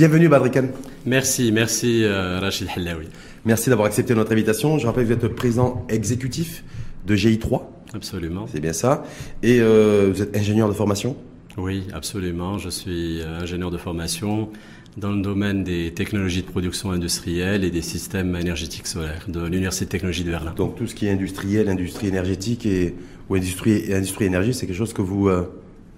[0.00, 0.68] Bienvenue Badrikan.
[1.04, 3.08] Merci, merci euh, Rachid Hallaoui.
[3.44, 4.78] Merci d'avoir accepté notre invitation.
[4.78, 6.64] Je rappelle que vous êtes président exécutif
[7.06, 7.60] de GI3.
[7.92, 8.46] Absolument.
[8.50, 9.04] C'est bien ça.
[9.42, 11.16] Et euh, vous êtes ingénieur de formation?
[11.58, 12.56] Oui, absolument.
[12.56, 14.48] Je suis euh, ingénieur de formation
[14.96, 19.84] dans le domaine des technologies de production industrielle et des systèmes énergétiques solaires de l'Université
[19.84, 20.54] de technologie de Berlin.
[20.56, 22.94] Donc tout ce qui est industriel, industrie énergétique et,
[23.28, 25.42] ou industrie, industrie énergie, c'est quelque chose que vous euh,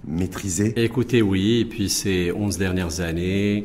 [0.08, 0.72] maîtrisez?
[0.82, 1.60] Écoutez, oui.
[1.60, 3.62] Et puis ces 11 dernières années,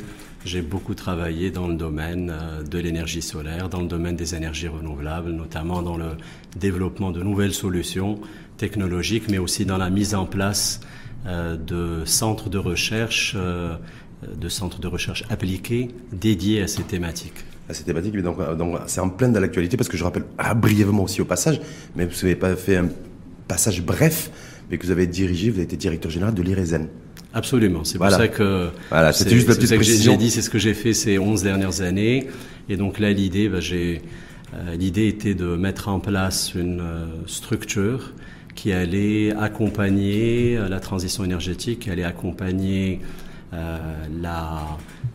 [0.48, 4.70] j'ai beaucoup travaillé dans le domaine euh, de l'énergie solaire, dans le domaine des énergies
[4.70, 6.12] renouvelables, notamment dans le
[6.56, 8.20] développement de nouvelles solutions
[8.56, 10.80] technologiques, mais aussi dans la mise en place
[11.26, 13.76] euh, de centres de recherche, euh,
[14.36, 17.44] de centres de recherche appliqués dédiés à ces thématiques.
[17.70, 18.38] À ces thématiques, mais donc,
[18.88, 21.60] c'est en pleine de l'actualité parce que je rappelle ah, brièvement aussi au passage,
[21.98, 22.88] mais vous n'avez pas fait un
[23.50, 24.32] passage bref,
[24.72, 26.88] mais que vous avez dirigé, vous avez été directeur général de l'IRESEN.
[27.38, 27.84] Absolument.
[27.84, 30.12] C'est pour ça que Voilà, c'était juste la petite ça que j'ai- précision.
[30.14, 32.28] j'ai dit, c'est ce que j'ai fait ces 11 dernières années.
[32.68, 34.02] Et donc là, l'idée, bah, j'ai
[34.56, 38.14] euh, l'idée était de mettre en place une euh, structure
[38.56, 43.02] qui allait accompagner euh, la transition énergétique, qui allait accompagner
[43.54, 43.78] euh,
[44.22, 44.64] la,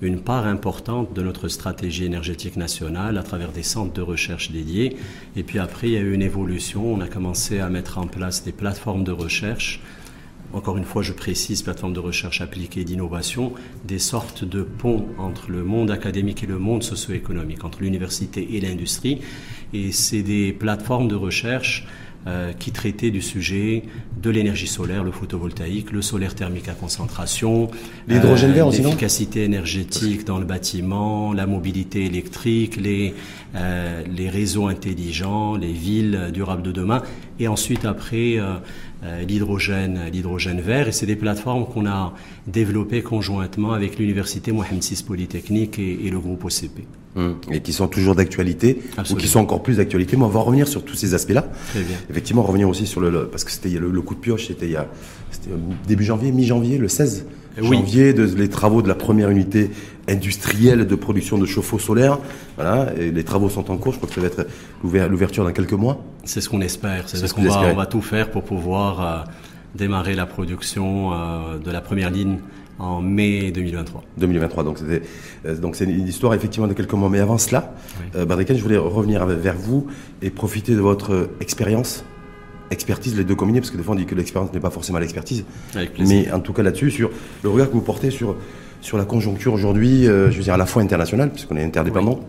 [0.01, 4.97] une part importante de notre stratégie énergétique nationale à travers des centres de recherche dédiés.
[5.35, 6.95] Et puis après, il y a eu une évolution.
[6.95, 9.81] On a commencé à mettre en place des plateformes de recherche
[10.53, 13.53] encore une fois, je précise, plateforme de recherche appliquée et d'innovation,
[13.85, 18.61] des sortes de ponts entre le monde académique et le monde socio-économique, entre l'université et
[18.61, 19.21] l'industrie.
[19.73, 21.87] Et c'est des plateformes de recherche
[22.29, 23.83] euh, qui traitaient du sujet
[24.23, 27.69] de l'énergie solaire, le photovoltaïque, le solaire thermique à concentration,
[28.07, 33.15] L'hydrogène vert aussi, non l'efficacité énergétique dans le bâtiment, la mobilité électrique, les,
[33.57, 37.03] euh, les réseaux intelligents, les villes durables de demain,
[37.41, 38.59] et ensuite après euh, euh,
[39.27, 40.89] l'hydrogène, l'hydrogène vert.
[40.89, 42.15] Et c'est des plateformes qu'on a
[42.47, 46.85] développées conjointement avec l'université Mohamed VI Polytechnique et, et le groupe OCP.
[47.15, 48.81] Hum, Et qui sont toujours d'actualité,
[49.11, 50.17] ou qui sont encore plus d'actualité.
[50.17, 51.47] Mais on va revenir sur tous ces aspects-là.
[52.09, 54.65] Effectivement, revenir aussi sur le, le- parce que c'était le, le coup de pioche, c'était
[54.67, 54.89] il y a
[55.51, 57.27] euh, début janvier, mi-janvier, le 16
[57.61, 57.77] Oui.
[57.77, 59.71] janvier, de, les travaux de la première unité
[60.09, 62.19] industrielle de production de chauffe-eau solaire.
[62.57, 63.93] Voilà, et les travaux sont en cours.
[63.93, 64.47] Je crois que ça va être
[64.83, 66.03] l'ouver- l'ouverture dans quelques mois.
[66.25, 67.09] C'est ce qu'on espère.
[67.09, 69.31] C'est ce qu'on va, on va tout faire pour pouvoir euh,
[69.75, 72.39] démarrer la production euh, de la première ligne
[72.79, 74.03] en mai 2023.
[74.19, 74.65] 2023.
[74.65, 75.03] Donc c'était
[75.47, 77.09] euh, donc c'est une histoire effectivement de quelques mois.
[77.09, 78.07] Mais avant cela, Oui.
[78.17, 79.87] euh, je voulais revenir vers vous
[80.21, 82.05] et profiter de votre euh, expérience,
[82.71, 84.99] expertise, les deux combinés, parce que des fois on dit que l'expérience n'est pas forcément
[84.99, 85.45] l'expertise.
[85.99, 87.11] Mais en tout cas là-dessus, sur
[87.43, 88.37] le regard que vous portez sur,
[88.81, 92.21] sur la conjoncture aujourd'hui, je veux dire à la fois internationale, puisqu'on est interdépendant,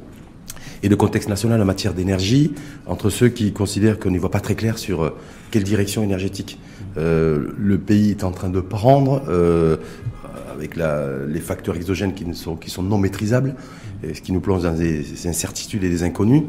[0.83, 2.53] et le contexte national en matière d'énergie,
[2.85, 5.09] entre ceux qui considèrent qu'on n'y voit pas très clair sur euh,
[5.49, 6.59] quelle direction énergétique
[6.97, 9.77] euh, le pays est en train de prendre, euh,
[10.53, 13.55] avec la, les facteurs exogènes qui, ne sont, qui sont non maîtrisables,
[14.03, 16.43] ce qui nous plonge dans des, des incertitudes et des inconnus,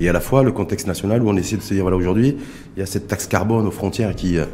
[0.00, 2.36] et à la fois le contexte national où on essaie de se dire, voilà, aujourd'hui,
[2.76, 4.38] il y a cette taxe carbone aux frontières qui...
[4.38, 4.46] euh,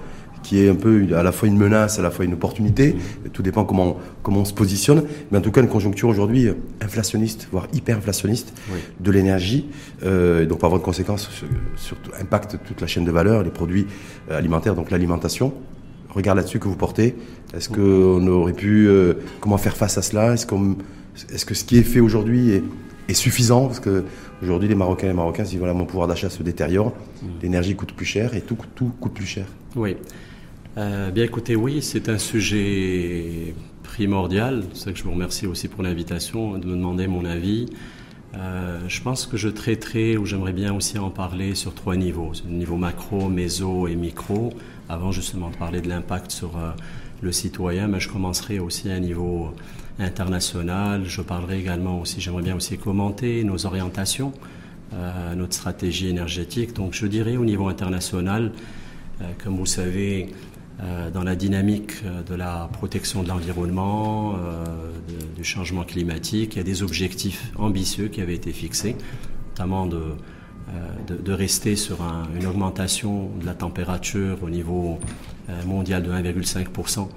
[0.43, 2.97] qui est un peu à la fois une menace, à la fois une opportunité.
[3.33, 5.05] Tout dépend comment, comment on se positionne.
[5.31, 8.79] Mais en tout cas, une conjoncture aujourd'hui euh, inflationniste, voire hyper-inflationniste Oui.
[9.01, 9.67] de l'énergie.
[10.05, 11.47] Euh, et donc, par voie de conséquence, sur,
[11.77, 13.87] sur- impacte toute la chaîne de valeur, les produits
[14.31, 15.53] euh, alimentaires, donc l'alimentation.
[16.09, 17.15] Regard là-dessus que vous portez.
[17.55, 20.33] Est-ce qu'on aurait pu, euh, comment faire face à cela?
[20.35, 20.77] Est-ce qu'on,
[21.33, 22.65] est-ce que ce qui est fait aujourd'hui est,
[23.09, 23.67] est suffisant?
[23.67, 24.05] Parce que
[24.43, 26.95] aujourd'hui, les Marocains et les Marocains disent voilà, mon pouvoir d'achat se détériore,
[27.43, 29.45] l'énergie coûte plus cher et tout, tout coûte plus cher.
[29.77, 29.97] Oui.
[30.79, 34.63] Euh, bien écoutez, oui, c'est un sujet primordial.
[34.73, 37.67] C'est ça que je vous remercie aussi pour l'invitation, de me demander mon avis.
[38.37, 42.31] Euh, je pense que je traiterai, ou j'aimerais bien aussi en parler sur trois niveaux,
[42.49, 44.53] le niveau macro, méso et micro,
[44.89, 46.71] avant justement de parler de l'impact sur euh,
[47.21, 49.53] le citoyen, mais je commencerai aussi à un niveau
[49.99, 51.03] international.
[51.05, 54.33] Je parlerai également aussi, j'aimerais bien aussi commenter nos orientations,
[55.37, 56.73] notre stratégie énergétique.
[56.73, 58.53] Donc je dirais au niveau international,
[59.45, 60.31] comme vous savez,
[61.13, 64.65] dans la dynamique euh, de la protection de l'environnement, euh,
[65.37, 68.97] du changement climatique, il y a des objectifs ambitieux qui avaient été fixés,
[69.51, 70.03] notamment de,
[70.71, 74.99] euh, rester sur un- une augmentation de la température au niveau
[75.49, 77.09] euh, mondial de 1,5%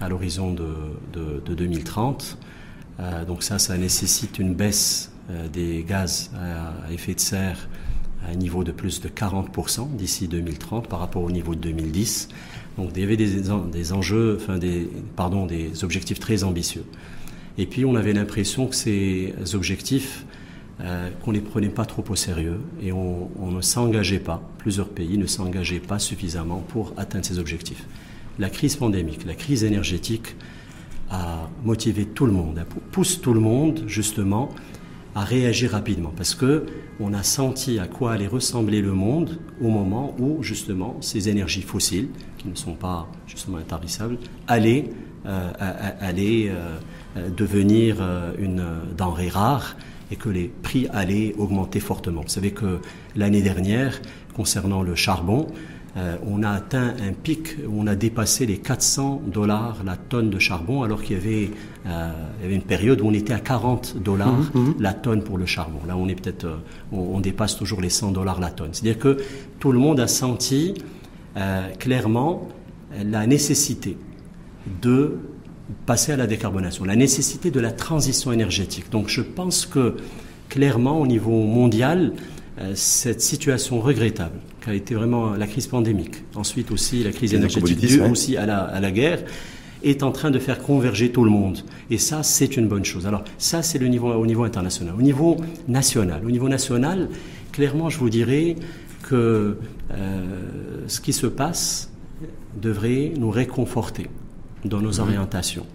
[0.00, 0.68] à l'horizon de,
[1.12, 2.38] de- de 2030.
[3.00, 7.68] Euh, donc ça, ça nécessite une baisse euh, des gaz à effet de serre
[8.26, 12.28] à un niveau de plus de 40% d'ici 2030 par rapport au niveau de 2010.
[12.78, 16.84] Donc il y avait des, en- des enjeux, des, pardon, des objectifs très ambitieux.
[17.58, 20.24] Et puis on avait l'impression que ces objectifs,
[20.80, 24.88] euh, qu'on les prenait pas trop au sérieux et on, on ne s'engageait pas, plusieurs
[24.88, 27.84] pays ne s'engageaient pas suffisamment pour atteindre ces objectifs.
[28.38, 30.36] La crise pandémique, la crise énergétique
[31.10, 34.50] a motiver tout le monde, pousse tout le monde justement
[35.14, 36.66] à réagir rapidement parce que
[37.00, 41.62] on a senti à quoi allait ressembler le monde au moment où justement ces énergies
[41.62, 42.08] fossiles
[42.38, 44.86] qui ne sont pas justement intarissables allaient,
[45.26, 48.64] euh, euh, devenir euh, une
[48.96, 49.76] denrée rare
[50.10, 52.22] et que les prix allaient augmenter fortement.
[52.22, 52.78] Vous savez que
[53.16, 54.00] l'année dernière,
[54.34, 55.46] concernant le charbon,
[55.96, 60.38] euh, on a atteint un pic, on a dépassé les 400 dollars la tonne de
[60.38, 61.50] charbon, alors qu'il y avait,
[61.86, 64.74] euh, il y avait une période où on était à 40 dollars mhm, mhm.
[64.78, 65.80] la tonne pour le charbon.
[65.86, 66.56] Là, on est peut-être, euh,
[66.92, 68.70] on, dépasse toujours les 100 dollars la tonne.
[68.72, 69.16] C'est-à-dire que
[69.58, 70.74] tout le monde a senti
[71.78, 72.48] clairement
[73.04, 73.96] la nécessité
[74.82, 75.18] de
[75.86, 78.90] passer à la décarbonation, la nécessité de la transition énergétique.
[78.90, 79.98] Donc, je pense que
[80.48, 82.12] clairement, au niveau mondial,
[82.74, 88.00] cette situation regrettable a été vraiment la crise pandémique, ensuite aussi la crise énergétique due
[88.02, 89.22] aussi à la, à la guerre,
[89.82, 91.58] est en train de faire converger tout le monde.
[91.90, 93.06] Et ça, c'est une bonne chose.
[93.06, 94.94] Alors ça, c'est le niveau, au niveau international.
[94.96, 95.36] Au niveau
[95.68, 97.08] national, au niveau national,
[97.52, 98.56] clairement, je vous dirais
[99.02, 99.56] que
[99.92, 100.24] euh,
[100.86, 101.90] ce qui se passe
[102.60, 104.08] devrait nous réconforter
[104.64, 105.00] dans nos mhm.
[105.00, 105.66] orientations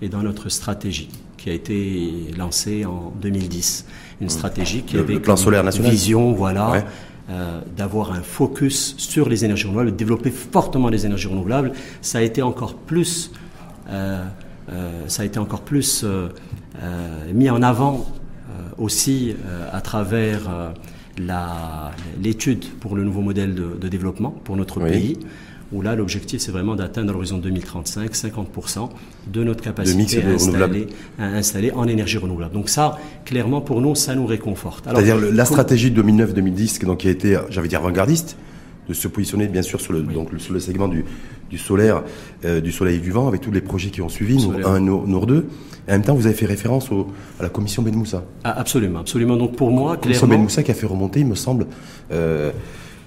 [0.00, 3.86] et dans notre stratégie qui a été lancée en 2010.
[4.20, 4.30] Une mhm.
[4.30, 5.90] stratégie qui avait le plan solaire national.
[5.90, 6.84] vision, voilà,
[7.30, 11.70] euh, d'avoir un focus sur les énergies renouvelables, de développer fortement les énergies renouvelables.
[12.02, 13.30] Ça a été encore plus,
[13.88, 14.24] euh,
[14.72, 16.04] euh, ça a été encore plus
[17.32, 18.06] mis en avant
[18.78, 19.36] aussi
[19.72, 20.72] à travers
[22.20, 25.18] l'étude pour le nouveau modèle de, développement pour notre pays
[25.72, 28.88] où là, l'objectif, c'est vraiment d'atteindre à l'horizon 2035 50%
[29.32, 30.22] de notre capacité
[31.18, 32.54] à installer, en énergie renouvelable.
[32.54, 34.84] Donc ça, clairement, pour nous, ça nous réconforte.
[34.84, 38.36] C'est-à-dire la stratégie 2009-2010, donc qui a été, j'avais dire, avant-gardiste,
[38.88, 41.04] de se positionner bien sûr sur le, donc, sur le segment du,
[41.48, 42.02] du solaire,
[42.44, 44.80] euh, du soleil et du vent, avec tous les projets qui ont suivi, Nour 1,
[44.80, 45.46] Nour 2.
[45.86, 47.08] Et en même temps, vous avez fait référence au,
[47.38, 48.24] à la commission Ben Moussa.
[48.44, 49.36] Ah, absolument, absolument.
[49.36, 51.66] Donc pour moi, la commission Ben Moussa qui a fait remonter, il me semble,
[52.12, 52.50] euh,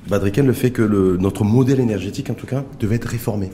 [0.08, 3.52] Badriken, le fait que le, notre modèle énergétique, en tout cas, devait être réformé.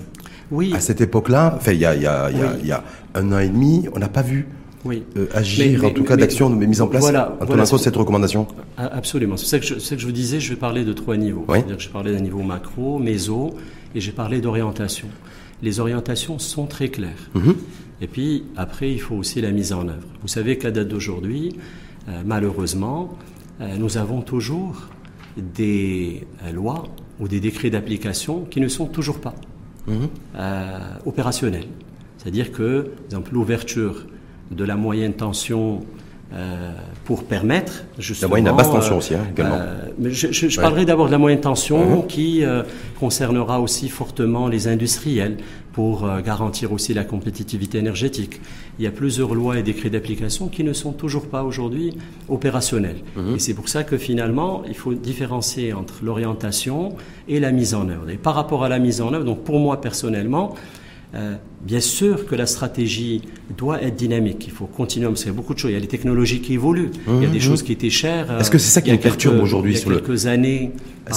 [0.51, 0.73] Oui.
[0.73, 3.49] À cette époque-là, enfin, il y a, y, a, y, y a, un an et
[3.49, 4.47] demi, on n'a pas vu
[4.85, 5.03] oui.
[5.17, 8.47] Euh, agir, en tout cas, d'action mise en place voilà, en voilà, cette recommandation
[8.77, 9.35] Absolument.
[9.37, 11.45] C'est ça, que je, que je vous disais, je vais parler de trois niveaux.
[11.47, 11.57] Oui.
[11.57, 13.55] C'est-à-dire que je parlais d'un niveau macro, méso,
[13.93, 15.07] et j'ai parlé d'orientation.
[15.61, 17.29] Les orientations sont très claires.
[17.35, 17.55] Mhm.
[18.01, 20.07] Et puis, après, il faut aussi la mise en œuvre.
[20.21, 21.57] Vous savez qu'à date d'aujourd'hui,
[22.07, 23.17] euh, malheureusement,
[23.59, 24.87] euh, nous avons toujours
[25.37, 26.83] des euh, lois
[27.19, 29.35] ou des décrets d'application qui ne sont toujours pas
[29.87, 30.09] mhm.
[30.35, 31.67] euh, opérationnels.
[32.17, 34.05] C'est-à-dire que, par exemple, l'ouverture
[34.51, 35.81] de la moyenne tension
[36.33, 36.71] euh,
[37.05, 38.35] pour permettre justement...
[38.35, 39.59] La moyenne basse tension aussi, hein, également.
[40.03, 42.07] je, parlerai d'abord de la moyenne tension mhm.
[42.07, 42.43] qui
[42.99, 45.37] concernera aussi fortement les industriels
[45.79, 48.41] pour euh, garantir aussi la compétitivité énergétique.
[48.79, 51.95] Il y a plusieurs lois et décrets d'application qui ne sont toujours pas aujourd'hui
[52.27, 52.97] opérationnels.
[53.15, 53.35] Mhm.
[53.35, 56.97] Et c'est pour ça que finalement, il faut différencier entre l'orientation
[57.29, 58.09] et la mise en œuvre.
[58.09, 60.53] Et par rapport à la mise en œuvre, donc pour moi personnellement,
[61.15, 63.21] euh, bien sûr que la stratégie
[63.57, 64.43] doit être dynamique.
[64.45, 65.71] Il faut continuer parce qu'il y a beaucoup de choses.
[65.71, 66.91] Il y a des technologies qui évoluent.
[67.07, 67.39] il y a des mhm.
[67.39, 68.39] choses qui étaient chères.
[68.39, 70.71] Est-ce que c'est ça qui nous perturbe aujourd'hui sur quelques années?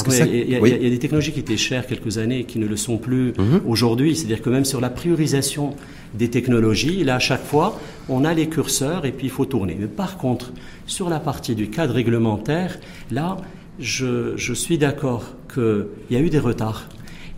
[0.08, 2.96] Il, y a, des technologies qui étaient chères quelques années et qui ne le sont
[2.96, 3.60] plus mhm.
[3.66, 4.16] aujourd'hui.
[4.16, 5.74] C'est-à-dire que même sur la priorisation
[6.14, 9.76] des technologies, là, à chaque fois, on a les curseurs et puis il faut tourner.
[9.78, 10.54] Mais par contre,
[10.86, 12.78] sur la partie du cadre réglementaire,
[13.10, 13.36] là,
[13.78, 16.88] je, je suis d'accord qu'il y a eu des retards.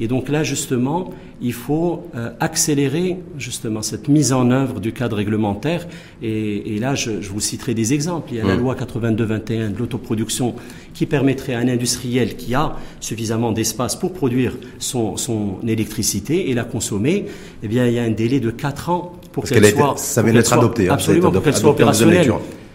[0.00, 1.10] Et donc là, justement,
[1.40, 5.86] il faut euh, accélérer justement cette mise en œuvre du cadre réglementaire.
[6.22, 8.30] Et, là, je, vous citerai des exemples.
[8.32, 10.54] Il y a la loi 82-21 de l'autoproduction
[10.94, 16.54] qui permettrait à un industriel qui a suffisamment d'espace pour produire son, son, électricité et
[16.54, 17.26] la consommer,
[17.62, 19.94] eh bien, il y a un délai de 4 ans pour qu'elle soit...
[19.96, 20.88] Ça vient d'être adopté.
[20.88, 22.32] Hein, absolument, pour qu'elle soit opérationnelle.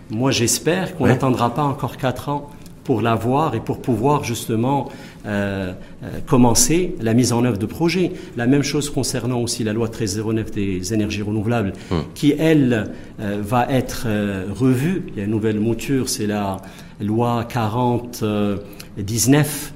[0.09, 2.49] Moi, j'espère qu'on n'attendra pas encore 4 ans
[2.89, 4.89] pour l'avoir et pour pouvoir justement
[5.25, 8.13] euh, euh, commencer la mise en œuvre de projets.
[8.38, 12.03] La même chose concernant aussi la loi 1309 des énergies renouvelables, hum.
[12.15, 14.07] qui elle euh, va être
[14.53, 15.03] revue.
[15.09, 16.61] Il y a une nouvelle mouture, c'est la
[17.01, 19.73] loi 4019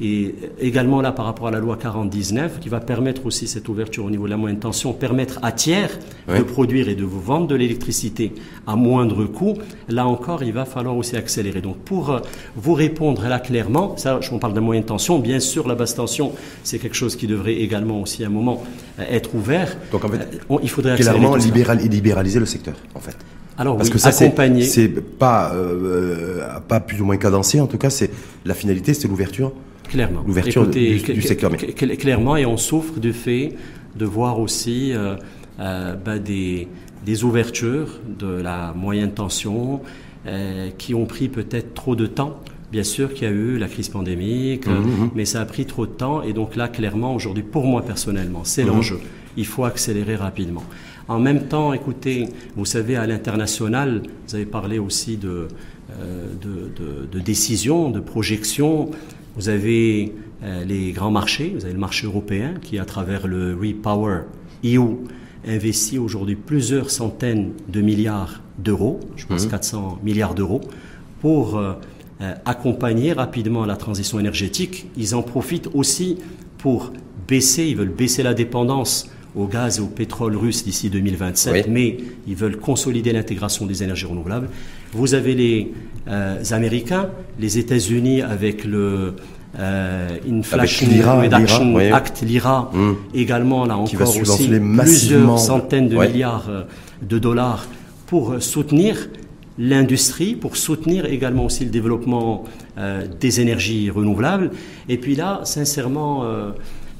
[0.00, 4.04] et également là par rapport à la loi 4019 qui va permettre aussi cette ouverture
[4.04, 5.98] au niveau de la moyenne tension, permettre à tiers
[6.28, 8.32] de produire et de vous vendre de l'électricité
[8.66, 9.54] à moindre coût.
[9.88, 11.60] Là encore, il va falloir aussi accélérer.
[11.60, 12.20] Donc pour euh,
[12.56, 15.94] vous répondre là clairement, ça, je vous parle de moyenne tension, bien sûr la basse
[15.94, 18.62] tension, c'est quelque chose qui devrait également aussi à un moment
[18.98, 19.76] euh, être ouvert.
[19.92, 23.16] Donc en fait, euh, il faudrait clairement libéraliser le secteur en fait.
[23.58, 24.30] Alors Parce que ça, c'est
[25.18, 25.54] pas
[26.68, 27.58] pas plus ou moins cadencé.
[27.58, 28.10] En tout cas, c'est
[28.44, 29.52] la finalité, c'est l'ouverture
[29.88, 30.22] Clairement.
[30.26, 31.52] L'ouverture du, secteur.
[31.56, 33.54] Clairement, et on souffre du fait
[33.96, 35.16] de voir aussi euh,
[35.60, 36.68] euh, bah, des,
[37.04, 39.80] des ouvertures de la moyenne tension
[40.26, 42.40] euh, qui ont pris peut-être trop de temps.
[42.72, 45.10] Bien sûr qu'il y a eu la crise pandémique, mhm.
[45.14, 46.22] mais ça a pris trop de temps.
[46.22, 48.98] Et donc là, clairement, aujourd'hui, pour moi personnellement, c'est l'enjeu.
[49.36, 50.64] Il faut accélérer rapidement.
[51.08, 55.46] En même temps, écoutez, vous savez, à l'international, vous avez parlé aussi de,
[56.00, 58.90] euh, de, de, de décisions, de projections.
[59.36, 63.54] Vous avez euh, les grands marchés, vous avez le marché européen qui, à travers le
[63.54, 64.22] Repower
[64.64, 64.96] EU,
[65.46, 70.04] investit aujourd'hui plusieurs centaines de milliards d'euros, je pense 400 mhm.
[70.04, 70.62] milliards d'euros,
[71.20, 71.74] pour euh,
[72.46, 74.86] accompagner rapidement la transition énergétique.
[74.96, 76.16] Ils en profitent aussi
[76.58, 76.92] pour
[77.28, 81.98] baisser, ils veulent baisser la dépendance au gaz et au pétrole russe d'ici 2027, mais
[82.26, 84.48] ils veulent consolider l'intégration des énergies renouvelables.
[84.92, 85.72] Vous avez les
[86.08, 89.14] euh, Américains, les États-Unis avec le
[89.58, 90.88] euh, Inflation
[91.20, 92.94] Reduction Act, l'IRA, hmm.
[93.14, 96.62] également là encore aussi plusieurs centaines de milliards euh,
[97.02, 97.66] de dollars
[98.06, 99.08] pour soutenir
[99.58, 102.44] l'industrie, pour soutenir également aussi le développement
[102.78, 104.50] euh, des énergies renouvelables.
[104.88, 106.50] Et puis là, sincèrement, euh,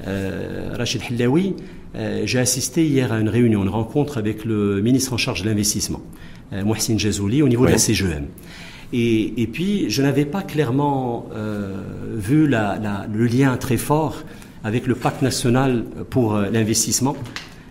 [0.07, 1.55] euh, Rachid Hillaoui,
[1.95, 6.03] j'ai assisté hier à une réunion, une rencontre avec le ministre en charge de l'investissement,
[6.53, 8.27] euh, Mohsin Jazouli, au niveau de la CGM.
[8.93, 11.83] Et, et, puis, je n'avais pas clairement euh,
[12.15, 14.23] vu la, la, le lien très fort
[14.63, 17.17] avec le pacte national pour euh, l'investissement,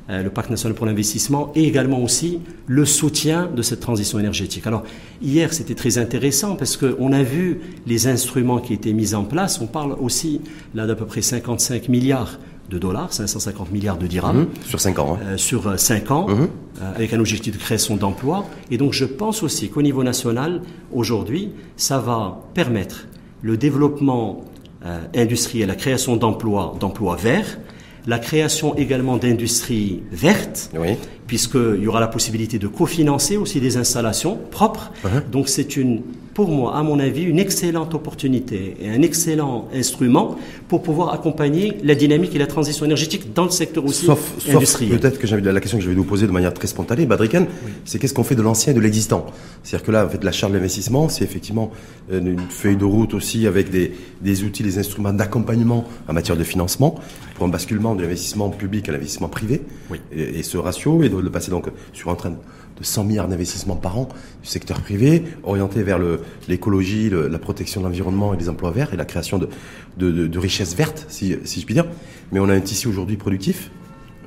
[0.09, 4.67] euh, le pacte national pour l'investissement, et également aussi le soutien de cette transition énergétique.
[4.67, 4.83] Alors,
[5.21, 9.61] hier, c'était très intéressant parce qu'on a vu les instruments qui étaient mis en place.
[9.61, 10.41] On parle aussi
[10.73, 14.43] là d'à peu près 55 milliards de dollars, 550 milliards de dirhams.
[14.43, 15.17] Mmh, sur 5 ans.
[15.21, 15.25] Hein.
[15.25, 16.33] Euh, sur 5 ans, mmh.
[16.33, 18.45] euh, avec un objectif de création d'emplois.
[18.71, 23.07] Et donc je pense aussi qu'au niveau national, aujourd'hui, ça va permettre
[23.41, 24.43] le développement
[24.85, 27.59] euh, industriel, la création d'emplois, d'emplois verts,
[28.07, 30.95] la création également d'industries vertes, oui.
[31.27, 34.91] Puisqu'il y aura la possibilité de cofinancer aussi des installations propres.
[35.31, 36.01] Donc c'est une
[36.35, 40.35] pour moi, à mon avis, une excellente opportunité et un excellent instrument
[40.67, 44.99] pour pouvoir accompagner la dynamique et la transition énergétique dans le secteur aussi sauf, industriel.
[44.99, 47.71] peut-être que la question que je vais vous poser de manière très spontanée, Badrikan, oui.
[47.85, 49.27] c'est qu'est-ce qu'on fait de l'ancien et de l'existant?
[49.63, 51.71] C'est-à-dire que là, en fait, la charte d'investissement, c'est effectivement
[52.11, 56.43] une feuille de route aussi avec des, des outils, des instruments d'accompagnement en matière de
[56.43, 56.99] financement
[57.35, 59.61] pour un basculement de l'investissement public à l'investissement privé.
[59.89, 60.01] Oui.
[60.13, 63.75] Et, et, ce ratio est de passer donc sur un train de 100 milliards d'investissements
[63.75, 64.09] par an
[64.41, 65.99] du secteur privé, orienté vers
[66.47, 69.39] l'écologie, la protection de l'environnement et les emplois verts et la création
[69.97, 71.85] de, richesses vertes, si, si, je puis dire.
[72.31, 73.71] Mais on a un tissu aujourd'hui productif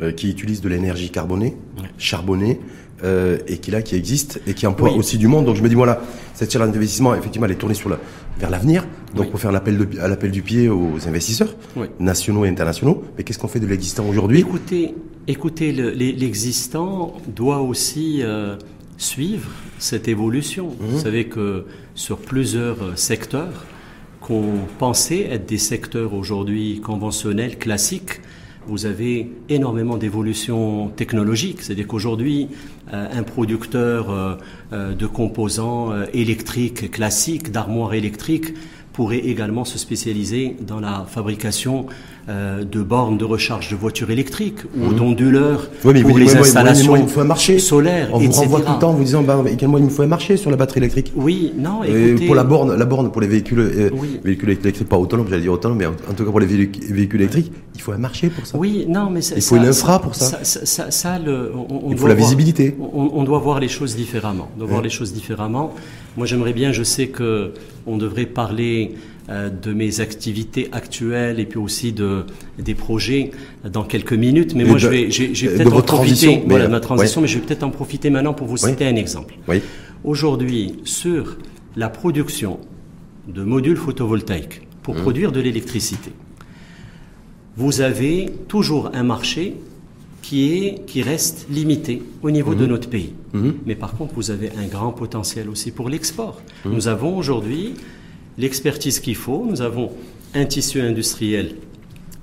[0.02, 1.88] euh, qui utilise de l'énergie carbonée, ouais.
[1.98, 2.60] charbonnée,
[3.04, 4.98] euh, et qui là qui existe et qui emploie oui.
[4.98, 5.44] aussi du monde.
[5.44, 6.00] Donc je me dis voilà,
[6.34, 7.98] cette chaîne d'investissement effectivement elle est tournée sur la,
[8.40, 8.86] vers l'avenir.
[9.14, 9.30] Donc oui.
[9.30, 11.86] pour faire un appel de, à l'appel du pied aux investisseurs oui.
[12.00, 13.04] nationaux et internationaux.
[13.16, 14.40] Mais qu'est-ce qu'on fait de l'existant aujourd'hui?
[14.40, 14.94] Écoutez,
[15.28, 18.56] écoutez, l'existant le, doit aussi euh,
[18.96, 20.66] suivre cette évolution.
[20.66, 20.86] Mmh.
[20.86, 23.64] Vous savez que sur plusieurs secteurs
[24.20, 28.20] qu'on pensait être des secteurs aujourd'hui conventionnels, classiques,
[28.68, 31.62] vous avez énormément d'évolutions technologiques.
[31.62, 32.48] C'est-à-dire qu'aujourd'hui,
[32.92, 34.34] euh, un producteur euh,
[34.72, 38.54] euh, de composants électriques classiques, d'armoires électriques,
[38.92, 41.86] pourrait également se spécialiser dans la fabrication
[42.28, 44.96] euh, de bornes de recharge de voitures électriques ou mmh.
[44.96, 46.94] d'onduleurs oui, pour les oui, installations
[47.58, 48.40] solaires, On vous etc.
[48.40, 50.50] renvoie tout le temps en vous disant, bah, également, il nous faut un marché sur
[50.50, 51.10] la batterie électrique.
[51.16, 52.26] Oui, non, écoutez...
[52.26, 53.90] pour la borne, la borne pour les véhicules, euh,
[54.22, 57.20] véhicules électriques, pas autonomes, j'allais dire autonomes, mais en, en, tout cas pour les véhicules
[57.22, 58.58] électriques, il faut un marché pour ça.
[58.58, 60.44] Oui, non, mais il faut ça, une infra pour ça.
[60.44, 62.76] Ça, ça, ça le, on, on il faut la visibilité.
[62.78, 64.50] On, on, doit voir les choses différemment.
[64.56, 65.72] On doit voir les choses différemment.
[66.18, 67.52] Moi, j'aimerais bien, je sais que
[67.86, 68.96] on devrait parler
[69.28, 72.24] de mes activités actuelles et puis aussi de
[72.58, 73.30] des projets
[73.64, 74.54] dans quelques minutes.
[74.54, 76.42] Mais et moi, de, je vais, j'ai, peut-être en profiter.
[76.46, 77.26] Voilà, ma transition, ouais.
[77.26, 78.90] mais je vais peut-être en profiter maintenant pour vous citer oui.
[78.90, 79.34] un exemple.
[79.46, 79.60] Oui.
[80.04, 81.36] Aujourd'hui, sur
[81.76, 82.58] la production
[83.28, 85.02] de modules photovoltaïques pour mmh.
[85.02, 86.12] produire de l'électricité,
[87.56, 89.56] vous avez toujours un marché
[90.22, 92.58] qui, est, qui reste limité au niveau mmh.
[92.58, 93.12] de notre pays.
[93.32, 93.50] Mmh.
[93.66, 96.40] Mais par contre, vous avez un grand potentiel aussi pour l'export.
[96.64, 96.70] Mmh.
[96.70, 97.74] Nous avons aujourd'hui
[98.38, 99.90] l'expertise qu'il faut, nous avons
[100.34, 101.56] un tissu industriel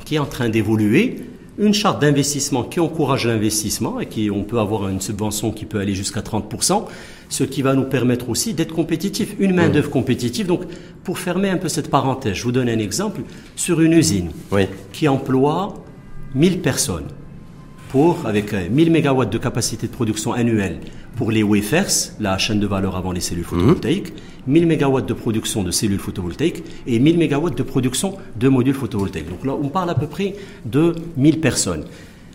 [0.06, 1.18] qui est en train d'évoluer,
[1.58, 5.80] une charte d'investissement qui encourage l'investissement et qui on peut avoir une subvention qui peut
[5.80, 6.86] aller jusqu'à 30%,
[7.30, 10.48] ce qui va nous permettre aussi d'être compétitif, une main d'œuvre compétitive.
[10.48, 10.64] Donc,
[11.04, 13.22] pour fermer un peu cette parenthèse, je vous donne un exemple
[13.56, 14.68] sur une usine oui.
[14.92, 15.74] qui emploie
[16.36, 17.08] 1000 personnes
[17.90, 20.80] pour, avec 1000 MW de capacité de production annuelle
[21.16, 24.14] pour les wafers, la chaîne de valeur avant les cellules photovoltaïques,
[24.48, 24.52] mmh.
[24.52, 29.30] 1000 MW de production de cellules photovoltaïques et 1000 MW de production de modules photovoltaïques.
[29.30, 31.86] Donc là, on parle à peu près de 1000 personnes.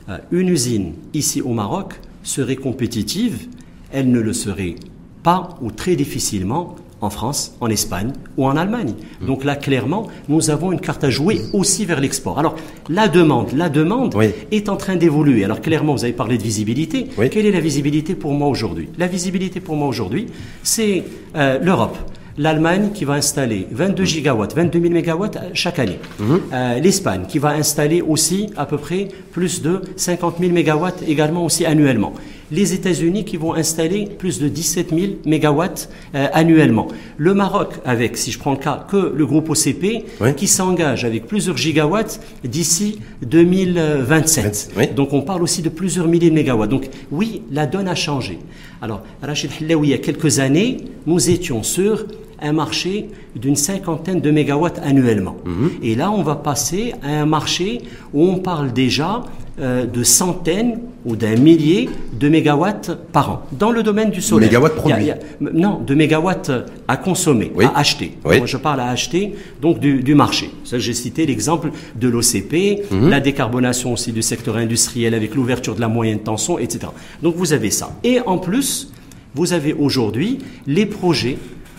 [0.09, 3.49] Euh, une usine ici au Maroc serait compétitive,
[3.93, 4.77] elle ne le serait
[5.23, 8.95] pas ou très difficilement en France, en Espagne ou en Allemagne.
[9.27, 12.39] Donc là, clairement, nous avons une carte à jouer aussi vers l'export.
[12.39, 12.57] Alors,
[12.89, 14.15] la demande, la demande
[14.51, 15.45] est en train d'évoluer.
[15.45, 17.07] Alors, clairement, vous avez parlé de visibilité.
[17.31, 18.89] Quelle est la visibilité pour moi aujourd'hui?
[18.99, 20.27] La visibilité pour moi aujourd'hui,
[20.63, 21.05] c'est
[21.37, 21.97] euh, l'Europe
[22.39, 25.99] l'Allemagne qui va installer 22 gigawatts, 22 000 mégawatts euh, chaque année.
[26.19, 26.41] Mhm.
[26.53, 31.45] Euh, L'Espagne qui va installer aussi à peu près plus de 50 000 mégawatts également
[31.45, 32.15] aussi annuellement.
[32.51, 36.89] Les États-Unis qui vont installer plus de 17 000 mégawatts euh, annuellement.
[37.17, 40.05] Le Maroc avec, si je prends le cas, que le groupe OCP
[40.37, 44.95] qui s'engage avec plusieurs gigawatts d'ici 2027.
[44.95, 46.71] Donc on parle aussi de plusieurs milliers de mégawatts.
[46.71, 48.39] Donc oui, la donne a changé.
[48.83, 52.07] Alors, Rachid Hillaoui, il y a quelques années, nous étions sur
[52.41, 55.37] un marché d'une cinquantaine de mégawatts annuellement.
[55.45, 55.71] Mhm.
[55.83, 57.83] Et là, on va passer à un marché
[58.15, 59.23] où on parle déjà
[59.61, 61.89] de centaines ou d'un millier
[62.19, 64.49] de mégawatts par an dans le domaine du solaire.
[64.49, 66.51] Mégawatts produits Non, de mégawatts
[66.89, 68.13] à consommer, à acheter.
[68.25, 70.51] Moi, je parle à acheter, donc du, marché.
[70.65, 73.09] J'ai cité l'exemple de l'OCP, mhm.
[73.09, 76.89] la décarbonation aussi du secteur industriel avec l'ouverture de la moyenne tension, etc.
[77.23, 77.93] Donc vous avez ça.
[78.05, 78.93] Et en plus,
[79.35, 81.39] vous avez aujourd'hui les projets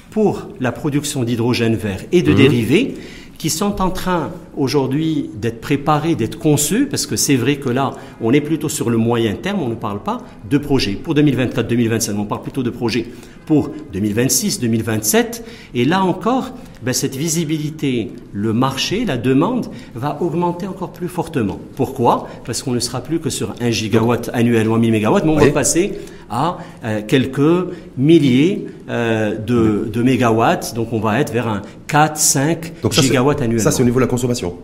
[0.10, 2.38] pour la production d'hydrogène vert et de mhm.
[2.38, 2.94] dérivés
[3.42, 7.96] qui sont en train aujourd'hui d'être préparés, d'être conçus, parce que c'est vrai que là,
[8.22, 12.18] on est plutôt sur le moyen terme, on ne parle pas de projets pour 2024-2025,
[12.18, 13.08] on parle plutôt de projets
[13.48, 15.42] pour 2026-2027,
[15.74, 16.52] et là encore,
[16.84, 21.60] ben, cette visibilité, le marché, la demande va augmenter encore plus fortement.
[21.76, 22.28] Pourquoi?
[22.46, 25.38] Parce qu'on ne sera plus que sur 1 gigawatt annuel ou 1000 mégawatts, mais on
[25.38, 25.94] va passer
[26.30, 27.68] à euh, quelques
[27.98, 30.74] milliers euh, de, de, mégawatts.
[30.74, 33.62] Donc on va être vers un 4-5 gigawatts annuels.
[33.62, 34.56] Ça, c'est au niveau de la consommation.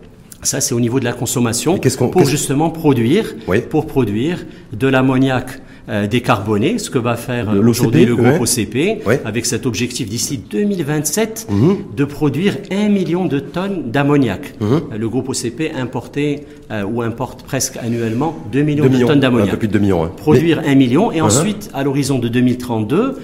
[0.42, 1.78] Ça, c'est au niveau de la consommation
[2.12, 3.34] pour justement produire,
[3.70, 9.06] pour produire de l'ammoniac euh, décarboner, ce que va faire euh, aujourd'hui le groupe OCP,
[9.24, 11.76] avec cet objectif d'ici 2027 mhm.
[11.96, 14.54] de produire un million de tonnes d'ammoniac.
[14.60, 14.68] Mhm.
[14.68, 16.44] Euh, le groupe OCP importait
[16.92, 19.48] ou importe presque annuellement 2 millions, de tonnes d'ammoniac.
[19.48, 20.10] Un peu plus de 2 millions.
[20.14, 21.22] Produire un million et uh-huh.
[21.22, 23.16] ensuite, à l'horizon de 2032,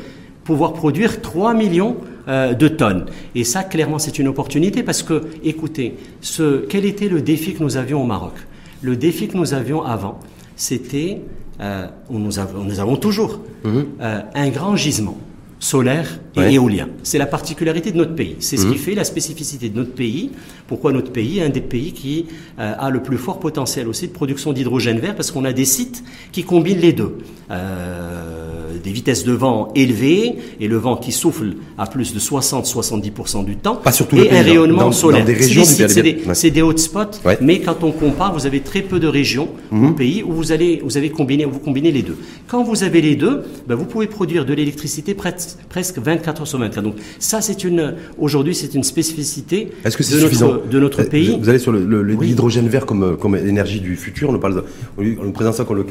[0.45, 1.97] pouvoir produire 3 millions
[2.27, 3.05] de tonnes.
[3.35, 7.63] Et ça, clairement, c'est une opportunité parce que, écoutez, ce, quel était le défi que
[7.63, 8.33] nous avions au Maroc?
[8.81, 10.19] Le défi que nous avions avant,
[10.57, 11.21] c'était
[11.61, 13.87] euh, nous, avons, nous, avons, toujours mhm.
[14.01, 15.17] euh, un grand gisement
[15.61, 16.89] solaire et éolien.
[17.03, 18.37] C'est la particularité de notre pays.
[18.41, 18.79] C'est ce qui mhm.
[18.79, 20.31] fait la spécificité de notre pays.
[20.67, 22.27] Pourquoi notre pays est un des pays qui
[22.59, 25.65] euh, a le plus fort potentiel aussi de production d'hydrogène vert Parce qu'on a des
[25.65, 27.17] sites qui combinent les deux.
[27.51, 33.45] Euh, des vitesses de vent élevées et le vent qui souffle à plus de 60-70%
[33.45, 33.77] du temps.
[33.77, 35.25] Pas surtout et un rayonnement solaire.
[35.27, 39.49] C'est des, des, des hotspots, mais quand on compare, vous avez très peu de régions
[39.71, 39.87] mhm.
[39.89, 42.17] au pays où vous allez, vous avez combiné, vous combinez les deux.
[42.47, 46.59] Quand vous avez les deux, ben vous pouvez produire de l'électricité presque 24 heures sur
[46.59, 46.83] 24.
[46.85, 51.39] Donc ça, c'est une, aujourd'hui, c'est une spécificité Est-ce que de, notre, de notre pays.
[51.41, 54.31] Vous allez sur l'hydrogène le, vert comme, comme énergie du futur.
[54.31, 54.65] On, parle
[54.99, 55.87] on, nous présente ça comme le,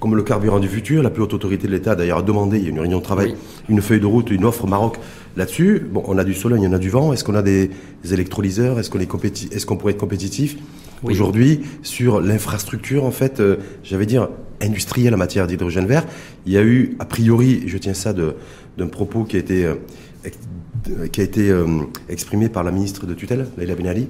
[0.00, 0.85] comme le carburant du futur.
[0.94, 3.02] La plus haute autorité de l'État, d'ailleurs, a demandé, il y a une réunion de
[3.02, 3.34] travail,
[3.68, 4.98] une feuille de route, une offre Maroc
[5.36, 5.82] là-dessus.
[5.90, 7.12] Bon, on a du soleil, il y en a du vent.
[7.12, 7.70] Est-ce qu'on a des,
[8.12, 8.78] électrolyseurs?
[8.78, 10.56] Est-ce qu'on est, est qu'on pourrait être compétitif
[11.02, 14.28] aujourd'hui sur l'infrastructure, en fait, euh, j'avais dire
[14.62, 16.06] industrielle en matière d'hydrogène vert?
[16.46, 21.08] Il y a eu, a priori, je tiens ça d'un propos qui a été, euh,
[21.10, 21.66] qui a été euh,
[22.08, 24.08] exprimé par la ministre de tutelle, Leila Ben Ali,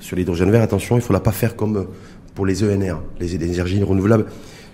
[0.00, 0.62] sur l'hydrogène vert.
[0.62, 1.86] Attention, il ne faut la pas faire comme
[2.34, 4.26] pour les ENR, les énergies renouvelables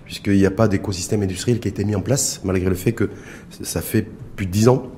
[0.04, 2.92] puisqu'il n'y a pas d'écosystème industriel qui a été mis en place, malgré le fait
[2.92, 3.10] que
[3.62, 4.90] ça fait plus de dix ans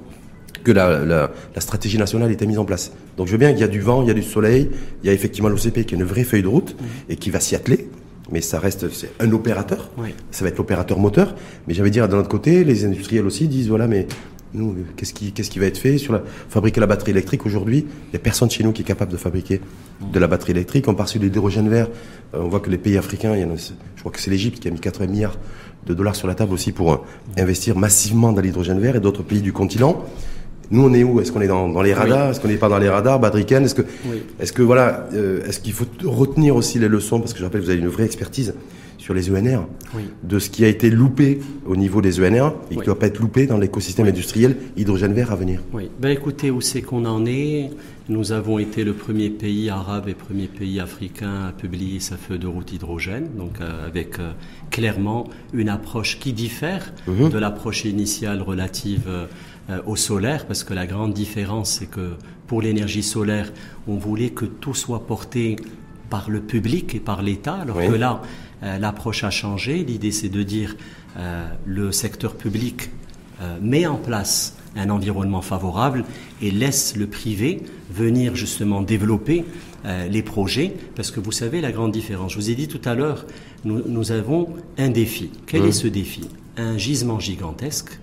[0.64, 2.90] que la, la, stratégie nationale a été mise en place.
[3.16, 4.68] Donc je veux bien qu'il y a du vent, il y a du soleil,
[5.02, 7.12] il y a effectivement l'OCP qui est une vraie feuille de route mmh.
[7.12, 7.88] et qui va s'y atteler,
[8.32, 9.90] mais ça reste c'est un opérateur,
[10.32, 11.36] ça va être l'opérateur moteur,
[11.68, 14.08] mais j'avais dire d'un autre côté, les industriels aussi disent voilà mais
[14.54, 17.86] nous, qu'est-ce qui, qu'est-ce qui va être fait sur la, fabriquer la batterie électrique aujourd'hui?
[17.88, 19.60] Il n'y a personne chez nous qui est capable de fabriquer
[20.00, 20.88] de la batterie électrique.
[20.88, 21.88] On part sur l'hydrogène vert.
[22.34, 23.48] Euh, on voit que les pays africains, il y a,
[23.95, 25.36] je crois que c'est l'Égypte qui a mis 80 milliards
[25.84, 26.96] de dollars sur la table aussi pour euh,
[27.36, 30.04] investir massivement dans l'hydrogène vert et d'autres pays du continent.
[30.70, 31.20] Nous, on est où?
[31.20, 32.30] Est-ce qu'on est dans, les radars?
[32.30, 33.20] Est-ce qu'on n'est pas dans les radars?
[33.20, 33.82] Badriken Est-ce que,
[34.40, 37.20] est-ce que voilà, euh, est-ce qu'il faut retenir aussi les leçons?
[37.20, 38.54] Parce que je rappelle, vous avez une vraie expertise
[38.98, 39.60] sur les ENR,
[40.24, 43.06] de ce qui a été loupé au niveau des ENR et qui ne doit pas
[43.06, 45.60] être loupé dans l'écosystème industriel hydrogène vert à venir.
[45.72, 47.70] Oui, ben écoutez, où c'est qu'on en est
[48.08, 52.38] Nous avons été le premier pays arabe et premier pays africain à publier sa feuille
[52.38, 54.30] de route hydrogène, donc euh, avec euh,
[54.70, 57.30] clairement une approche qui diffère mhm.
[57.30, 62.12] de l'approche initiale relative euh, au solaire, parce que la grande différence, c'est que
[62.46, 63.52] pour l'énergie solaire,
[63.88, 65.56] on voulait que tout soit porté
[66.08, 68.22] par le public et par l'État, alors que là,
[68.62, 69.82] l'approche a changé.
[69.82, 70.76] L'idée, c'est de dire
[71.18, 72.90] euh, le secteur public
[73.60, 76.04] met en place un environnement favorable
[76.42, 79.44] et laisse le privé venir justement développer
[80.10, 82.32] les projets, parce que vous savez la grande différence.
[82.32, 83.26] Je vous ai dit tout à l'heure,
[83.64, 85.30] nous, avons un défi.
[85.46, 86.28] Quel est ce défi?
[86.56, 87.98] Un gisement gigantesque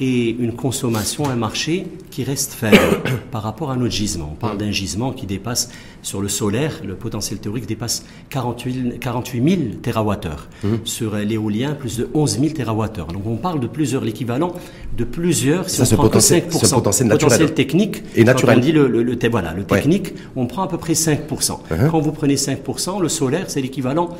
[0.00, 2.76] et une consommation, un marché qui reste faible
[3.30, 4.30] par rapport à notre gisement.
[4.32, 5.70] On parle d'un gisement qui dépasse,
[6.02, 10.68] sur le solaire, le potentiel théorique dépasse 48, 000 TWh.
[10.84, 13.12] Sur l'éolien, plus de 11 000 TWh.
[13.12, 14.52] Donc on parle de plusieurs, l'équivalent
[14.96, 16.74] de plusieurs, si on prend potentiel, 5%.
[16.74, 18.02] potentiel, potentiel technique.
[18.16, 18.56] Et naturel.
[18.56, 21.18] Quand on dit le, le, voilà, le technique, on prend à peu près 5%.
[21.28, 21.90] Uh-huh.
[21.90, 24.10] Quand vous prenez 5%, le solaire, c'est l'équivalent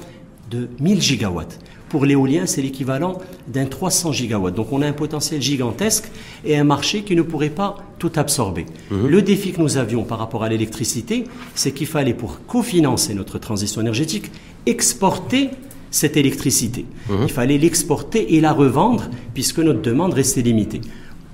[0.51, 1.59] de 1000 gigawatts.
[1.95, 4.57] Pour l'éolien, c'est l'équivalent d'un 300 gigawatts.
[4.57, 6.11] Donc on a un potentiel gigantesque
[6.45, 8.67] et un marché qui ne pourrait pas tout absorber.
[8.91, 9.07] Mhm.
[9.07, 11.23] Le défi que nous avions par rapport à l'électricité,
[11.55, 14.33] c'est qu'il fallait, pour cofinancer notre transition énergétique,
[14.67, 15.51] exporter
[15.93, 16.85] cette électricité.
[17.09, 17.17] Mhm.
[17.23, 20.81] Il fallait l'exporter et la revendre puisque notre demande restait limitée.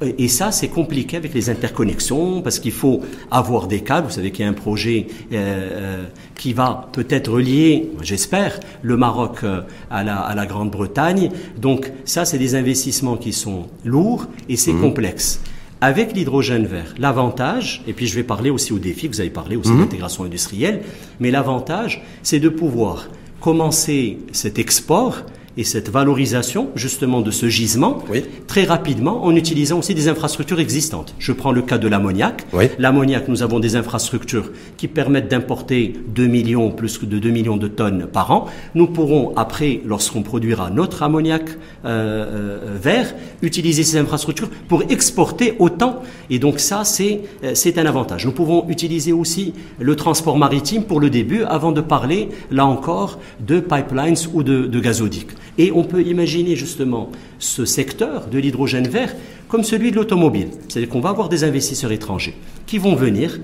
[0.03, 4.07] Et ça, c'est compliqué avec les interconnexions parce qu'il faut avoir des câbles.
[4.07, 6.05] Vous savez qu'il y a un projet euh, euh,
[6.37, 9.61] qui va peut-être relier, j'espère, le Maroc euh,
[9.91, 11.31] à la, à la Grande-Bretagne.
[11.59, 14.81] Donc ça, c'est des investissements qui sont lourds et c'est mmh.
[14.81, 15.41] complexe.
[15.83, 19.57] Avec l'hydrogène vert, l'avantage, et puis je vais parler aussi au défi, vous avez parlé
[19.57, 19.81] aussi mmh.
[19.81, 20.83] d'intégration industrielle,
[21.21, 23.09] mais l'avantage, c'est de pouvoir
[23.41, 25.25] commencer cet export
[25.61, 28.03] et cette valorisation justement de ce gisement
[28.46, 31.14] très rapidement en utilisant aussi des infrastructures existantes.
[31.18, 32.46] Je prends le cas de l'ammoniac.
[32.79, 37.68] L'ammoniac, nous avons des infrastructures qui permettent d'importer 2 millions, plus de 2 millions de
[37.68, 38.46] tonnes par an.
[38.75, 45.57] Nous pourrons après, lorsqu'on produira notre ammoniac euh, euh, vert, utiliser ces infrastructures pour exporter
[45.59, 46.01] autant.
[46.31, 48.25] Et donc ça, c'est euh, c'est un avantage.
[48.25, 53.18] Nous pouvons utiliser aussi le transport maritime pour le début, avant de parler, là encore,
[53.40, 55.37] de pipelines ou de, de gazoducs.
[55.61, 59.14] Et on peut imaginer justement ce secteur de l'hydrogène vert
[59.46, 60.49] comme celui de l'automobile.
[60.66, 62.35] C'est-à-dire qu'on va avoir des investisseurs étrangers
[62.66, 63.38] qui vont venir,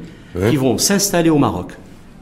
[0.48, 1.72] qui vont s'installer au Maroc,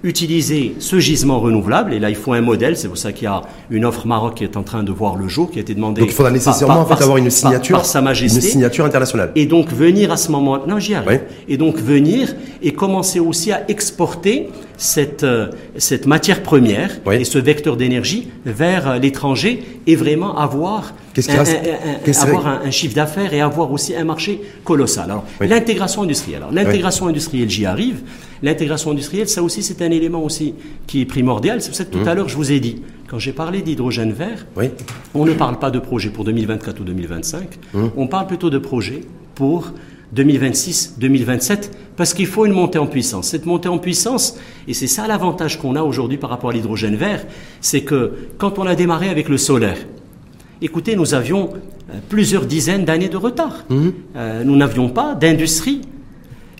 [0.04, 1.94] utiliser ce gisement renouvelable.
[1.94, 2.76] Et là, il faut un modèle.
[2.76, 5.16] C'est pour ça qu'il y a une offre Maroc qui est en train de voir
[5.16, 6.02] le jour, qui a été demandée.
[6.02, 9.32] Donc, il faudra nécessairement en fait, avoir une signature, par, Sa Majesté, une signature internationale.
[9.34, 11.22] Et donc venir à ce moment, non, j'y arrive.
[11.48, 17.38] Et donc venir et commencer aussi à exporter cette euh, cette matière première et ce
[17.38, 23.70] vecteur d'énergie vers euh, l'étranger et vraiment avoir un, avoir un, chiffre d'affaires et avoir
[23.70, 25.04] aussi un marché colossal.
[25.04, 26.38] Alors l'intégration industrielle.
[26.38, 28.02] Alors l'intégration industrielle, j'y arrive.
[28.44, 30.54] L'intégration industrielle, ça aussi, c'est un élément aussi
[30.87, 31.62] qui est primordial.
[31.62, 32.09] C'est pour ça que tout mmh.
[32.09, 34.46] à l'heure, je vous ai dit, quand j'ai parlé d'hydrogène vert,
[35.14, 37.85] on ne parle pas de projet pour 2024 ou 2025, mmh.
[37.96, 39.00] on parle plutôt de projet
[39.35, 39.72] pour
[40.14, 43.28] 2026-2027, parce qu'il faut une montée en puissance.
[43.28, 46.96] Cette montée en puissance, et c'est ça l'avantage qu'on a aujourd'hui par rapport à l'hydrogène
[46.96, 47.24] vert,
[47.62, 49.78] c'est que quand on a démarré avec le solaire,
[50.61, 53.64] écoutez, nous avions euh, plusieurs dizaines d'années de retard.
[53.70, 53.88] Mmh.
[54.16, 55.80] Euh, nous n'avions pas d'industrie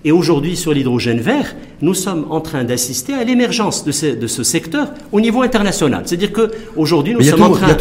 [0.05, 4.27] et aujourd'hui, sur l'hydrogène vert, nous sommes en train d'assister à l'émergence de ce, de
[4.27, 6.03] ce, secteur au niveau international.
[6.05, 7.75] C'est-à-dire que aujourd'hui, nous sommes en train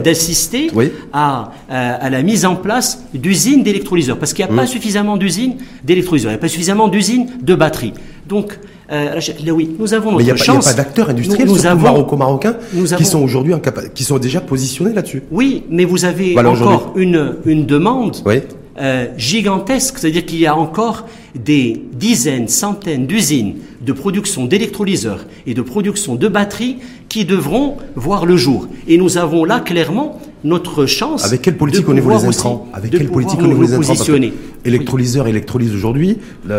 [0.00, 0.70] d'assister
[1.12, 4.68] à, à, la mise en place d'usines d'électrolyseurs, parce qu'il n'y a pas mmh.
[4.68, 7.92] suffisamment d'usines d'électrolyseurs, il n'y a pas suffisamment d'usines de batteries.
[8.26, 8.58] Donc,
[8.90, 12.56] euh, oui, nous avons notre Mais il n'y a, pas d'acteurs industriels, nous, avons, maroco-marocains,
[12.96, 13.52] qui sont aujourd'hui
[13.94, 15.22] qui sont déjà positionnés là-dessus.
[15.30, 18.40] Oui, mais vous avez encore une, une demande oui.
[18.78, 21.06] Euh, gigantesque, c'est-à-dire qu'il y a encore
[21.44, 28.26] des dizaines, centaines d'usines de production d'électrolyseurs et de production de batteries qui devront voir
[28.26, 28.68] le jour.
[28.88, 31.24] Et nous avons là clairement notre chance.
[31.24, 32.68] Avec quelle politique au niveau des intrants?
[32.72, 34.28] Avec quelle politique au niveau des intrants?
[34.64, 36.18] Électrolyseurs, électrolyse aujourd'hui,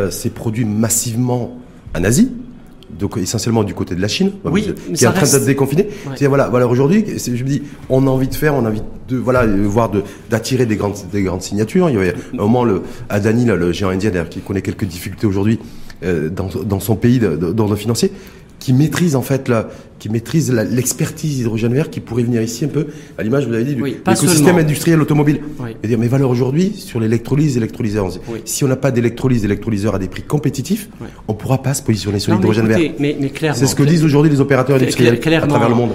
[0.09, 1.57] c'est produit massivement
[1.95, 2.31] en Asie
[2.89, 5.87] donc essentiellement du côté de la Chine, oui, qui est en train d'être déconfiné.
[6.21, 9.17] Voilà, voilà aujourd'hui, je me dis, on a envie de faire, on a envie de
[9.17, 9.91] voilà, voir
[10.29, 11.89] d'attirer des grandes, des grandes signatures.
[11.89, 15.59] Il y avait un moment le Adani, le géant indien, qui connaît quelques difficultés aujourd'hui
[16.03, 18.11] euh, dans, dans, son pays d'ordre financier
[18.67, 22.67] qui maîtrise en fait la, qui maîtrise l'expertise hydrogène vert, qui pourrait venir ici un
[22.67, 25.39] peu à l'image, vous l'avez dit, du l'écosystème industriel automobile.
[25.81, 28.09] Et dire mes valeurs aujourd'hui sur l'électrolyse, électrolyseur.
[28.43, 30.89] Si on n'a pas d'électrolyse, d'électrolyseur à des prix compétitifs,
[31.29, 32.77] on ne pourra pas se positionner sur l'hydrogène vert.
[32.99, 35.91] Mais, mais c'est ce que disent aujourd'hui les opérateurs industriels à travers le monde.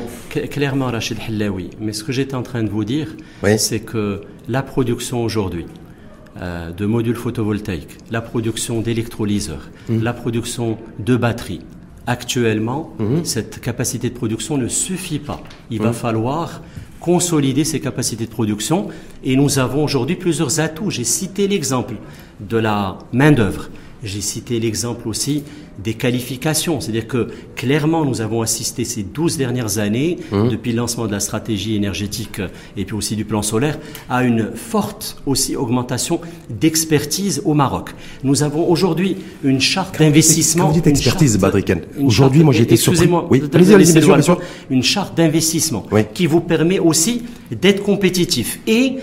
[0.50, 1.68] Clairement, Rachid Hallaoui.
[1.78, 3.08] Mais ce que j'étais en train de vous dire,
[3.58, 5.66] c'est que la production aujourd'hui,
[6.40, 10.02] euh, de modules photovoltaïques, la production d'électrolyseurs, mmh.
[10.02, 11.60] la production de batteries,
[12.06, 13.24] Actuellement, mhm.
[13.24, 15.40] cette capacité de production ne suffit pas.
[15.70, 15.94] Il va mhm.
[15.94, 16.62] falloir
[17.00, 18.88] consolider ces capacités de production
[19.24, 20.90] et nous avons aujourd'hui plusieurs atouts.
[20.90, 21.94] J'ai cité l'exemple
[22.40, 23.68] de la main-d'œuvre.
[24.04, 25.44] J'ai cité l'exemple aussi
[25.82, 26.80] des qualifications.
[26.80, 30.48] C'est-à-dire que clairement, nous avons assisté ces 12 dernières années, mmh.
[30.48, 32.40] depuis le lancement de la stratégie énergétique
[32.76, 33.78] et puis aussi du plan solaire,
[34.10, 37.90] à une forte aussi augmentation d'expertise au Maroc.
[38.24, 40.64] Nous avons aujourd'hui une charte d'investissement.
[40.64, 43.04] Quand vous dites expertise, Badriken, aujourd'hui, moi j'ai été surpris.
[43.04, 48.60] Excusez-moi, oui, allez une charte d'investissement qui vous permet aussi d'être compétitif.
[48.66, 48.96] Et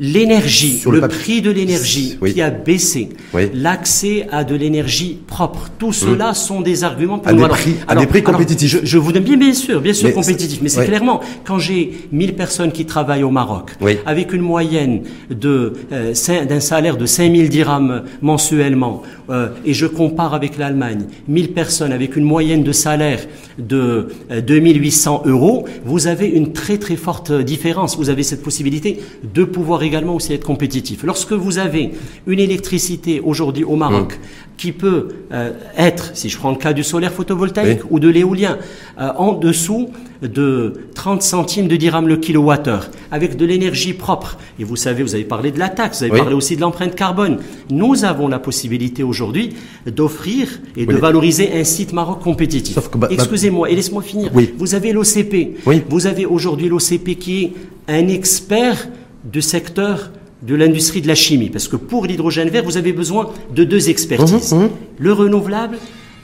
[0.00, 3.10] l'énergie, le, prix de l'énergie qui a baissé,
[3.54, 5.92] l'accès à de l'énergie propre, tout hum.
[5.92, 8.80] cela sont des arguments pour à Des prix, à des prix compétitifs.
[8.82, 12.34] je, vous donne bien, bien sûr, bien sûr compétitif, mais c'est clairement quand j'ai 1000
[12.34, 13.72] personnes qui travaillent au Maroc,
[14.06, 16.14] avec une moyenne de euh,
[16.48, 22.16] d'un salaire de 5000 dirhams mensuellement, euh, et je compare avec l'Allemagne, 1000 personnes avec
[22.16, 23.20] une moyenne de salaire
[23.58, 27.96] de 2800 euh, euros, vous avez une très très forte différence.
[27.96, 29.00] Vous avez cette possibilité
[29.34, 31.02] de pouvoir également aussi être compétitif.
[31.02, 31.90] Lorsque vous avez
[32.26, 34.56] une électricité aujourd'hui au Maroc mmh.
[34.56, 38.58] qui peut euh, être, si je prends le cas du solaire photovoltaïque ou de l'éolien,
[39.00, 39.90] euh, en dessous
[40.22, 44.38] de 30 centimes de dirham le kilowattheure, avec de l'énergie propre.
[44.60, 46.94] Et vous savez, vous avez parlé de la taxe, vous avez parlé aussi de l'empreinte
[46.94, 47.38] carbone.
[47.70, 49.54] Nous avons la possibilité aujourd'hui
[49.86, 52.78] d'offrir et de valoriser un site Maroc compétitif.
[53.10, 54.30] Excusez-moi, et laisse-moi finir.
[54.56, 55.58] Vous avez l'OCP.
[55.88, 57.52] Vous avez aujourd'hui l'OCP qui est
[57.88, 58.88] un expert
[59.24, 60.10] du secteur
[60.42, 61.50] de l'industrie de la chimie.
[61.50, 64.52] Parce que pour l'hydrogène vert, vous avez besoin de deux expertises.
[64.52, 64.68] Mmh, mmh.
[64.98, 65.76] Le renouvelable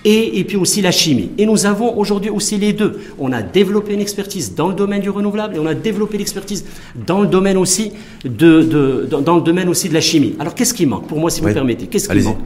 [0.04, 1.30] et, et, puis aussi la chimie.
[1.37, 3.00] Et nous avons aujourd'hui aussi les deux.
[3.18, 6.64] On a développé une expertise dans le domaine du renouvelable et on a développé l'expertise
[7.06, 7.92] dans le domaine aussi
[8.24, 10.35] de, de, dans le domaine aussi de la chimie.
[10.38, 12.38] Alors qu'est-ce qui manque Pour moi, si vous permettez, qu'est-ce qui manque?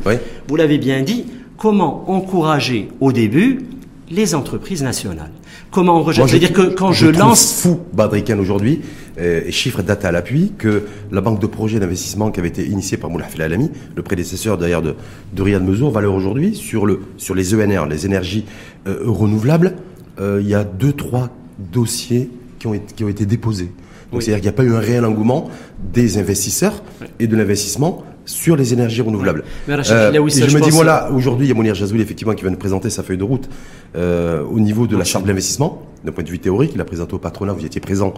[0.48, 1.26] Vous l'avez bien dit.
[1.56, 3.58] Comment encourager au début
[4.10, 5.30] les entreprises nationales.
[5.70, 7.60] Comment on rejette C'est-à-dire que quand je, lance...
[7.62, 8.80] fou, Badrikan, aujourd'hui,
[9.18, 12.66] euh, et chiffres data à l'appui, que la banque de projets d'investissement qui avait été
[12.66, 14.96] initiée par Moulaf El Alami, le prédécesseur d'ailleurs de,
[15.32, 18.44] de Riyad Mezour, valeur aujourd'hui sur, le, sur les ENR, les énergies
[18.88, 19.76] euh, renouvelables,
[20.20, 21.30] euh, il y a deux, trois
[21.72, 23.70] dossiers qui ont, été, qui ont été déposés.
[24.12, 25.50] Donc c'est-à-dire qu'il n'y a pas eu un réel engouement
[25.92, 26.82] des investisseurs
[27.20, 29.44] et de l'investissement sur les énergies renouvelables.
[29.68, 32.50] Euh, je, me dis, moi là, aujourd'hui, il y a Mounir Jazouli, effectivement, qui vient
[32.50, 33.48] de présenter sa feuille de route
[33.96, 36.72] euh, au niveau de la charte d'investissement, d'un point de vue théorique.
[36.74, 38.14] Il a présenté au patronat, vous y étiez présent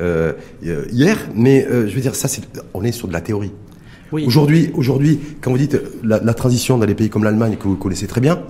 [0.00, 0.32] euh,
[0.62, 1.18] hier.
[1.34, 2.42] Mais je veux dire, ça, c'est,
[2.74, 3.52] on est sur de la théorie.
[4.12, 8.06] Aujourd'hui, aujourd'hui, quand vous dites la, transition dans les pays comme l'Allemagne, que vous connaissez
[8.06, 8.40] très bien,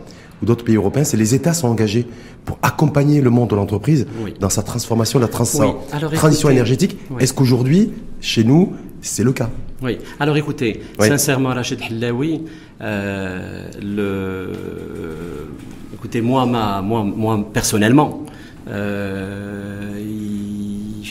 [0.42, 2.06] ou d'autres pays européens, c'est les États sont engagés
[2.44, 4.06] pour accompagner le monde de l'entreprise
[4.38, 6.98] dans sa transformation, la transition énergétique.
[7.18, 9.50] Est-ce qu'aujourd'hui, chez nous, c'est le cas
[9.82, 9.98] oui.
[10.18, 12.40] Alors écoutez, sincèrement, Rachid Hillaoui,
[12.80, 14.48] euh, le,
[15.94, 18.24] écoutez, moi, ma, moi, moi personnellement,
[18.70, 19.92] euh,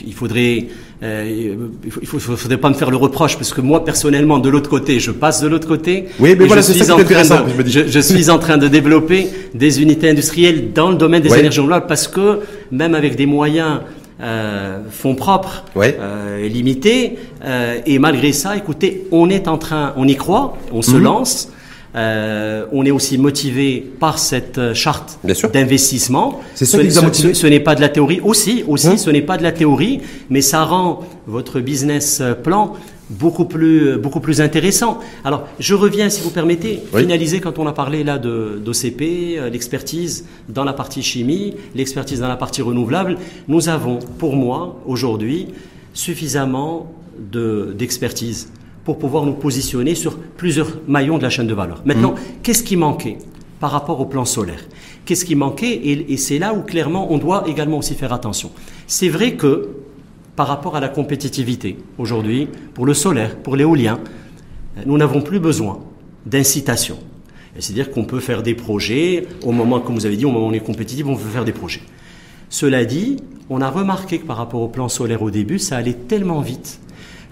[0.06, 0.66] il, faudrait,
[1.04, 1.56] euh,
[2.02, 5.00] il, faut, faudrait pas me faire le reproche parce que moi personnellement, de l'autre côté,
[5.00, 6.06] je passe de l'autre côté.
[6.20, 7.46] Oui, mais voilà, c'est ça intéressant.
[7.66, 11.60] Je, je, suis en train de développer des unités industrielles dans le domaine des énergies
[11.60, 12.40] renouvelables parce que
[12.72, 13.82] même avec des moyens
[14.22, 17.18] euh, fonds propres euh, limités.
[17.44, 21.04] Euh, et malgré ça, écoutez, on est en train, on y croit, on se mhm.
[21.04, 21.50] lance.
[21.98, 25.20] On est aussi motivé par cette charte
[25.54, 26.42] d'investissement.
[26.54, 27.34] C'est ça ce, qui nous a motivé.
[27.34, 28.20] Ce, n'est pas de la théorie.
[28.22, 32.74] Aussi, aussi, hein ce n'est pas de la théorie, mais ça rend votre business plan
[33.10, 35.00] beaucoup plus, beaucoup plus intéressant.
[35.24, 39.02] Alors, je reviens, si vous permettez, finaliser quand on a parlé là d'OCP,
[39.38, 43.18] euh, l'expertise dans la partie chimie, l'expertise dans la partie renouvelable.
[43.48, 45.48] Nous avons, pour moi, aujourd'hui,
[45.94, 48.50] suffisamment d'expertise
[48.84, 51.82] pour pouvoir nous positionner sur plusieurs maillons de la chaîne de valeur.
[51.86, 52.42] Maintenant, mmh.
[52.44, 53.18] qu'est-ce qui manquait
[53.60, 54.66] par rapport au plan solaire?
[55.06, 55.72] Qu'est-ce qui manquait?
[55.72, 58.52] Et, et c'est là où clairement on doit également aussi faire attention.
[58.86, 59.70] C'est vrai que
[60.36, 61.78] par rapport à la compétitivité.
[61.98, 64.00] Aujourd'hui, pour le solaire, pour l'éolien,
[64.86, 65.80] nous n'avons plus besoin
[66.26, 66.98] d'incitation.
[67.58, 70.50] C'est-à-dire qu'on peut faire des projets au moment, comme vous avez dit, au moment où
[70.50, 71.82] on est compétitif, on peut faire des projets.
[72.50, 73.18] Cela dit,
[73.50, 76.80] on a remarqué que par rapport au plan solaire au début, ça allait tellement vite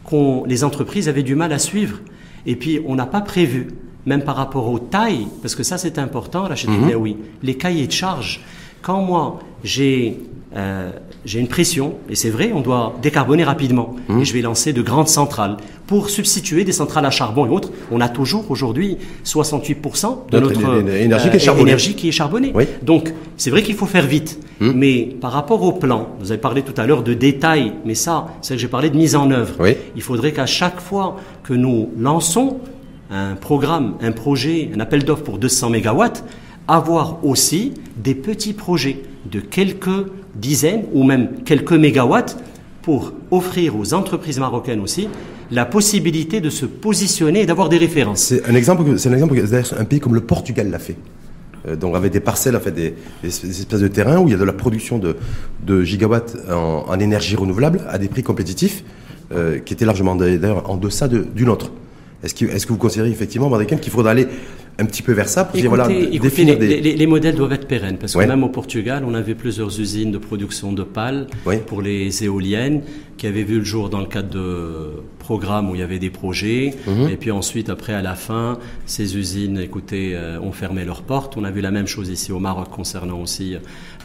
[0.09, 1.99] que les entreprises avaient du mal à suivre.
[2.45, 3.69] Et puis, on n'a pas prévu,
[4.05, 6.95] même par rapport aux tailles, parce que ça c'est important, Rachid mmh.
[6.97, 8.41] oui, les cahiers de charges.
[8.81, 10.19] Quand moi, j'ai
[10.55, 10.91] euh,
[11.25, 13.95] j'ai une pression, et c'est vrai, on doit décarboner rapidement.
[14.09, 14.19] Mmh.
[14.19, 15.57] Et je vais lancer de grandes centrales
[15.87, 17.71] pour substituer des centrales à charbon et autres.
[17.91, 20.59] On a toujours aujourd'hui 68% de notre,
[20.89, 21.69] énergie, qui est charbonnée.
[21.69, 22.53] énergie qui est charbonnée.
[22.81, 24.39] Donc, c'est vrai qu'il faut faire vite.
[24.59, 24.71] Mmh.
[24.75, 28.27] Mais par rapport au plan, vous avez parlé tout à l'heure de détails, mais ça,
[28.41, 29.55] c'est que j'ai parlé de mise en œuvre.
[29.95, 32.59] Il faudrait qu'à chaque fois que nous lançons
[33.11, 36.23] un programme, un projet, un appel d'offres pour 200 mégawatts,
[36.67, 42.37] avoir aussi des petits projets de quelques dizaines ou même quelques mégawatts
[42.81, 45.07] pour offrir aux entreprises marocaines aussi
[45.51, 48.21] la possibilité de se positionner et d'avoir des références.
[48.21, 49.39] C'est un exemple, c'est un exemple,
[49.77, 50.97] un pays comme le Portugal l'a fait.
[51.67, 54.43] Euh, donc avec des parcelles, fait, des, espèces de terrains où il y a de
[54.43, 55.15] la production de,
[55.65, 58.83] de gigawatts en, énergie renouvelable à des prix compétitifs,
[59.31, 61.71] euh, qui étaient largement d'ailleurs en deçà de, du nôtre.
[62.23, 64.27] Est-ce que, est que, vous considérez effectivement, qu'il faudra aller
[64.79, 66.95] un petit peu vers ça pour voilà, définir les, des...
[66.95, 70.17] les, modèles doivent être pérennes parce que même au Portugal, on avait plusieurs usines de
[70.17, 71.27] production de pales
[71.67, 72.81] pour les éoliennes
[73.17, 76.09] qui avaient vu le jour dans le cadre de programmes où il y avait des
[76.09, 76.75] projets.
[76.87, 77.09] Mhm.
[77.09, 81.37] Et puis ensuite, après, à la fin, ces usines, écoutez, euh, ont fermé leurs portes.
[81.37, 83.55] On a vu la même chose ici au Maroc concernant aussi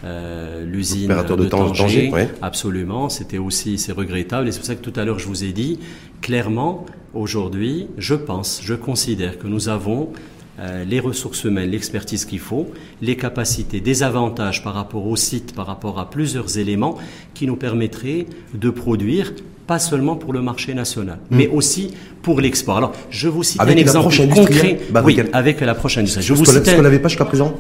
[0.05, 2.13] euh, l'usine de, Tanger.
[2.41, 4.49] Absolument, c'était aussi, c'est regrettable.
[4.49, 5.81] Et c'est pour ça que tout à l'heure, je vous ai dit,
[6.21, 10.11] clairement, aujourd'hui, je pense, je considère que nous avons
[10.61, 12.69] euh, les ressources humaines, l'expertise qu'il faut,
[13.03, 16.97] les capacités, des avantages par rapport au site, par rapport à plusieurs éléments
[17.35, 19.33] qui nous permettraient de produire
[19.67, 21.37] pas seulement pour le marché national, hmm.
[21.37, 22.79] mais aussi pour l'export.
[22.79, 24.81] Alors, je vous cite un exemple concret.
[24.91, 26.27] Bah, oui, avec l'approche industrielle.
[26.27, 27.55] Je vous ce qu'on n'avait pas jusqu'à présent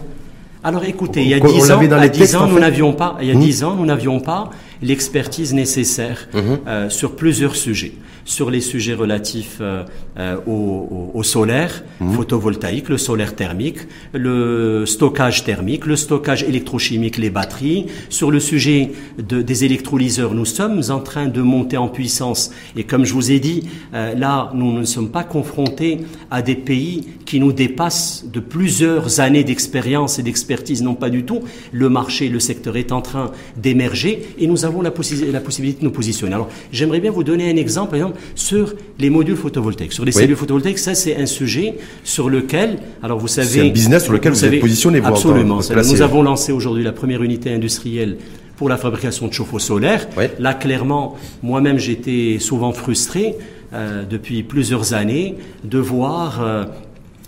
[0.64, 3.30] alors écoutez, il y a dix ans, à 10 ans, nous n'avions pas, il y
[3.30, 3.40] a hmm.
[3.40, 4.50] dix ans, nous n'avions pas
[4.82, 6.38] l'expertise nécessaire hmm.
[6.66, 7.92] euh, sur plusieurs sujets
[8.28, 9.84] sur les sujets relatifs euh,
[10.18, 12.12] euh, au, solaire mmh.
[12.12, 13.78] photovoltaïque, le solaire thermique,
[14.12, 17.86] le stockage thermique, le stockage électrochimique, les batteries.
[18.10, 22.50] Sur le sujet de, des électrolyseurs, nous sommes en train de monter en puissance.
[22.76, 23.64] Et comme je vous ai dit,
[23.94, 29.20] euh, là, nous ne sommes pas confrontés à des pays qui nous dépassent de plusieurs
[29.20, 30.82] années d'expérience et d'expertise.
[30.82, 31.40] Non, pas du tout.
[31.72, 34.92] Le marché, le secteur est en train d'émerger et nous avons la,
[35.32, 36.34] la possibilité de nous positionner.
[36.34, 37.90] Alors, j'aimerais bien vous donner un exemple.
[37.90, 40.78] Par exemple, sur les modules photovoltaïques, sur les cellules photovoltaïques.
[40.78, 44.44] Ça, c'est un sujet sur lequel, alors vous savez, c'est un business sur lequel vous,
[44.44, 45.00] êtes positionné.
[45.04, 45.60] absolument.
[45.70, 48.16] nous avons lancé aujourd'hui la première unité industrielle
[48.56, 50.08] pour la fabrication de chauffe-eau solaire.
[50.38, 53.36] Là, clairement, moi-même, j'étais souvent frustré
[53.72, 56.64] euh, depuis plusieurs années de voir euh,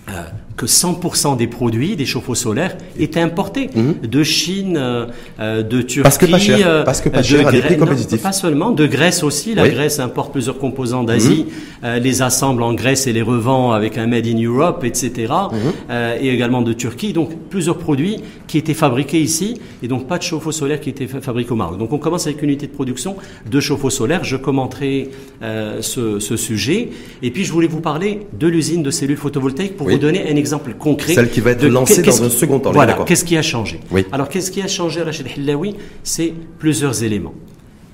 [0.08, 0.22] euh,
[0.60, 4.06] que 100% des produits des chauffe-eau solaires étaient importés mhm.
[4.06, 5.06] de Chine, euh,
[5.40, 8.20] euh, de Turquie, parce que pas cher, parce que pas cher à des prix compétitifs.
[8.20, 9.54] pas seulement de Grèce aussi.
[9.54, 11.46] La Grèce importe plusieurs composants d'Asie,
[11.82, 12.02] mhm.
[12.02, 15.32] les assemble en Grèce et les revend avec un Made in Europe, etc.
[15.50, 15.94] Mhm.
[16.20, 17.14] et également de Turquie.
[17.14, 21.06] Donc plusieurs produits qui étaient fabriqués ici et donc pas de chauffe-eau solaire qui était
[21.06, 21.78] fabriqué au Maroc.
[21.78, 23.16] Donc on commence avec une unité de production
[23.50, 24.24] de chauffe-eau solaire.
[24.24, 25.08] Je commenterai
[25.80, 26.90] ce, ce, sujet
[27.22, 30.36] et puis je voulais vous parler de l'usine de cellules photovoltaïques pour vous donner un
[30.36, 31.14] exemple exemple concret.
[31.14, 32.72] Celle qui va être lancée dans un second temps.
[32.72, 33.80] Voilà, qu'est-ce qui a changé
[34.12, 37.34] Alors, qu'est-ce qui a changé, Rachid Hillawi C'est plusieurs éléments.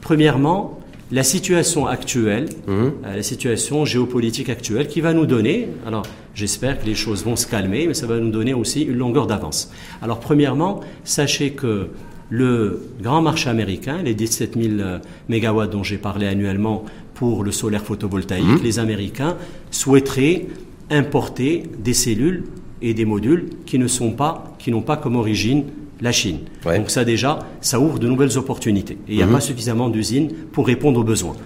[0.00, 0.78] Premièrement,
[1.12, 2.92] la situation actuelle, mhm.
[3.04, 7.36] euh, la situation géopolitique actuelle qui va nous donner, alors j'espère que les choses vont
[7.36, 9.70] se calmer, mais ça va nous donner aussi une longueur d'avance.
[10.02, 11.88] Alors premièrement, sachez que
[12.28, 17.52] le grand marché américain, les 17 000 euh, mégawatts dont j'ai parlé annuellement pour le
[17.52, 18.62] solaire photovoltaïque, mhm.
[18.64, 19.36] les Américains
[19.70, 20.46] souhaiteraient
[20.90, 22.44] importer des cellules
[22.82, 25.64] et des modules qui ne sont pas, qui n'ont pas comme origine
[26.00, 26.40] la Chine.
[26.64, 28.98] Donc ça déjà, ça ouvre de nouvelles opportunités.
[29.08, 29.32] Et il n'y a mhm.
[29.32, 31.36] pas suffisamment d'usines pour répondre aux besoins.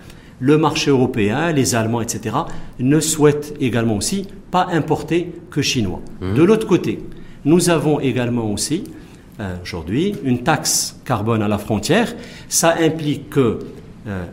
[0.40, 2.34] Le marché européen, les Allemands, etc.,
[2.78, 6.00] ne souhaitent également aussi pas importer que chinois.
[6.20, 6.34] Mhm.
[6.34, 7.00] De l'autre côté,
[7.44, 8.84] nous avons également aussi
[9.38, 12.14] euh, aujourd'hui une taxe carbone à la frontière.
[12.48, 13.60] Ça implique que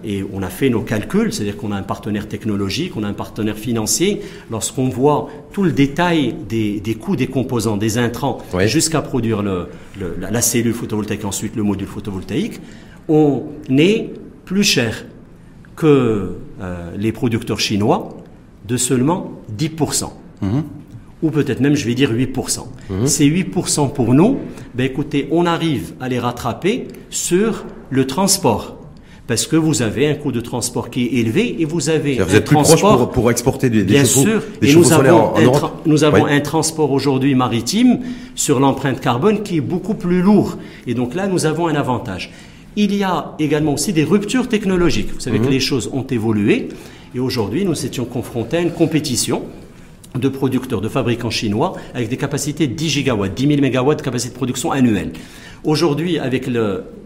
[0.03, 3.13] et on a fait nos calculs, c'est-à-dire qu'on a un partenaire technologique, on a un
[3.13, 4.21] partenaire financier.
[4.49, 10.73] Lorsqu'on voit tout le détail des, coûts des composants, des intrants, jusqu'à produire la, cellule
[10.73, 12.61] photovoltaïque, ensuite le module photovoltaïque,
[13.09, 13.43] on
[13.77, 14.09] est
[14.45, 15.05] plus cher
[15.75, 18.17] que euh, les producteurs chinois
[18.67, 20.11] de seulement 10%.
[20.41, 20.63] Mhm.
[21.23, 22.67] Ou peut-être même, je vais dire 8%.
[22.89, 23.07] Mhm.
[23.07, 24.37] Ces 8% pour nous,
[24.75, 28.76] ben écoutez, on arrive à les rattraper sur le transport
[29.27, 32.35] parce que vous avez un coût de transport qui est élevé et vous avez vous
[32.35, 34.41] êtes plus proche pour, exporter des, des bien sûr.
[34.61, 37.99] et nous avons un, nous avons un transport aujourd'hui maritime
[38.35, 40.57] sur l'empreinte carbone qui est beaucoup plus lourd.
[40.87, 42.31] Et donc là nous avons un avantage.
[42.77, 45.13] Il y a également aussi des ruptures technologiques.
[45.13, 45.51] Vous savez que mhm.
[45.51, 46.69] les choses ont évolué.
[47.13, 49.43] Et aujourd'hui nous étions confrontés à une compétition
[50.15, 54.03] de producteurs, de fabricants chinois avec des capacités de 10 gigawatts, 10 000 mégawatts de
[54.03, 55.11] capacité de production annuelle.
[55.63, 56.49] Aujourd'hui, avec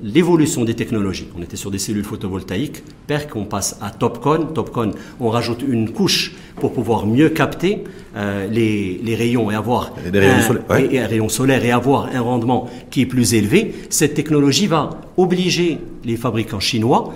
[0.04, 4.48] l'évolution des technologies, on était sur des cellules photovoltaïques, PERC, on passe à TOPCon.
[4.54, 7.84] TOPCon, on rajoute une couche pour pouvoir mieux capter
[8.16, 12.70] euh, les, rayons et avoir des rayons, un, et, rayons solaires et avoir un rendement
[12.90, 13.74] qui est plus élevé.
[13.90, 17.14] Cette technologie va obliger les fabricants chinois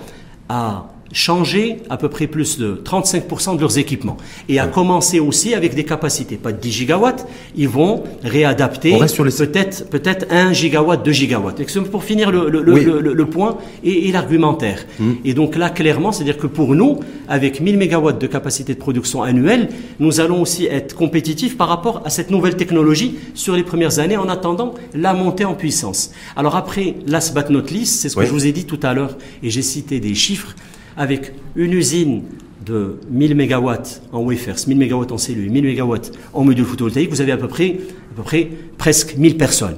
[0.48, 0.86] à
[1.16, 4.18] changer à peu près plus de 35% de leurs équipements
[4.50, 9.88] et à commencer aussi avec des capacités, pas de 10 gigawatts, ils vont réadapter peut-être
[9.88, 11.62] peut-être 1 gigawatt, 2 gigawatts.
[11.90, 14.84] Pour finir le, le, le, le point et, et l'argumentaire.
[14.98, 15.14] Hmm.
[15.24, 19.22] Et donc là, clairement, c'est-à-dire que pour nous, avec 1000 mégawatts de capacité de production
[19.22, 23.98] annuelle, nous allons aussi être compétitifs par rapport à cette nouvelle technologie sur les premières
[24.00, 26.10] années en attendant la montée en puissance.
[26.36, 28.92] Alors après, last but not least, c'est ce que je vous ai dit tout à
[28.92, 30.54] l'heure et j'ai cité des chiffres
[30.96, 32.22] avec une usine
[32.64, 33.70] de 1000 MW
[34.12, 35.96] en wafers, 1000 MW en cellules, 1000 MW
[36.32, 37.76] en module photovoltaïque, vous avez à peu près,
[38.12, 39.76] à peu près presque 1000 personnes.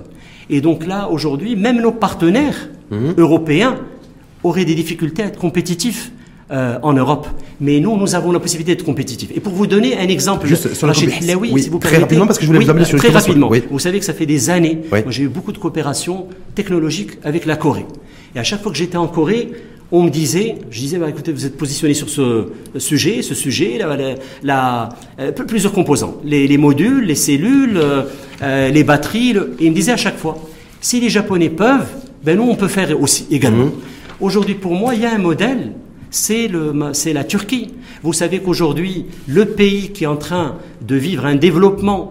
[0.51, 3.15] Et donc là, aujourd'hui, même nos partenaires mhm.
[3.19, 3.77] européens
[4.43, 6.13] auraient des difficultés à être compétitifs
[6.51, 7.27] euh, en Europe.
[7.61, 9.31] Mais nous, nous avons la possibilité d'être compétitifs.
[9.37, 10.95] Et pour vous donner un exemple, Juste sur la
[11.37, 13.51] oui, si vous très rapidement, parce que je voulais vous amener sur Très rapidement.
[13.71, 17.57] Vous savez que ça fait des années, j'ai eu beaucoup de coopération technologique avec la
[17.57, 17.85] Corée.
[18.35, 19.51] Et à chaque fois que j'étais en Corée,
[19.91, 23.79] on me disait, je disais, bah, écoutez, vous êtes positionné sur ce sujet, ce sujet,
[23.79, 23.97] la,
[24.43, 28.03] la, euh, plusieurs composants, les, modules, les cellules, euh,
[28.43, 29.31] euh, les batteries.
[29.31, 30.39] et il me disait à chaque fois,
[30.81, 31.89] si les Japonais peuvent,
[32.23, 33.67] ben nous on peut faire aussi également.
[33.67, 33.73] Mmh.
[34.21, 35.73] Aujourd'hui, pour moi, il y a un modèle,
[36.11, 37.69] c'est la Turquie.
[38.03, 42.11] Vous savez qu'aujourd'hui, le pays qui est en train de vivre un développement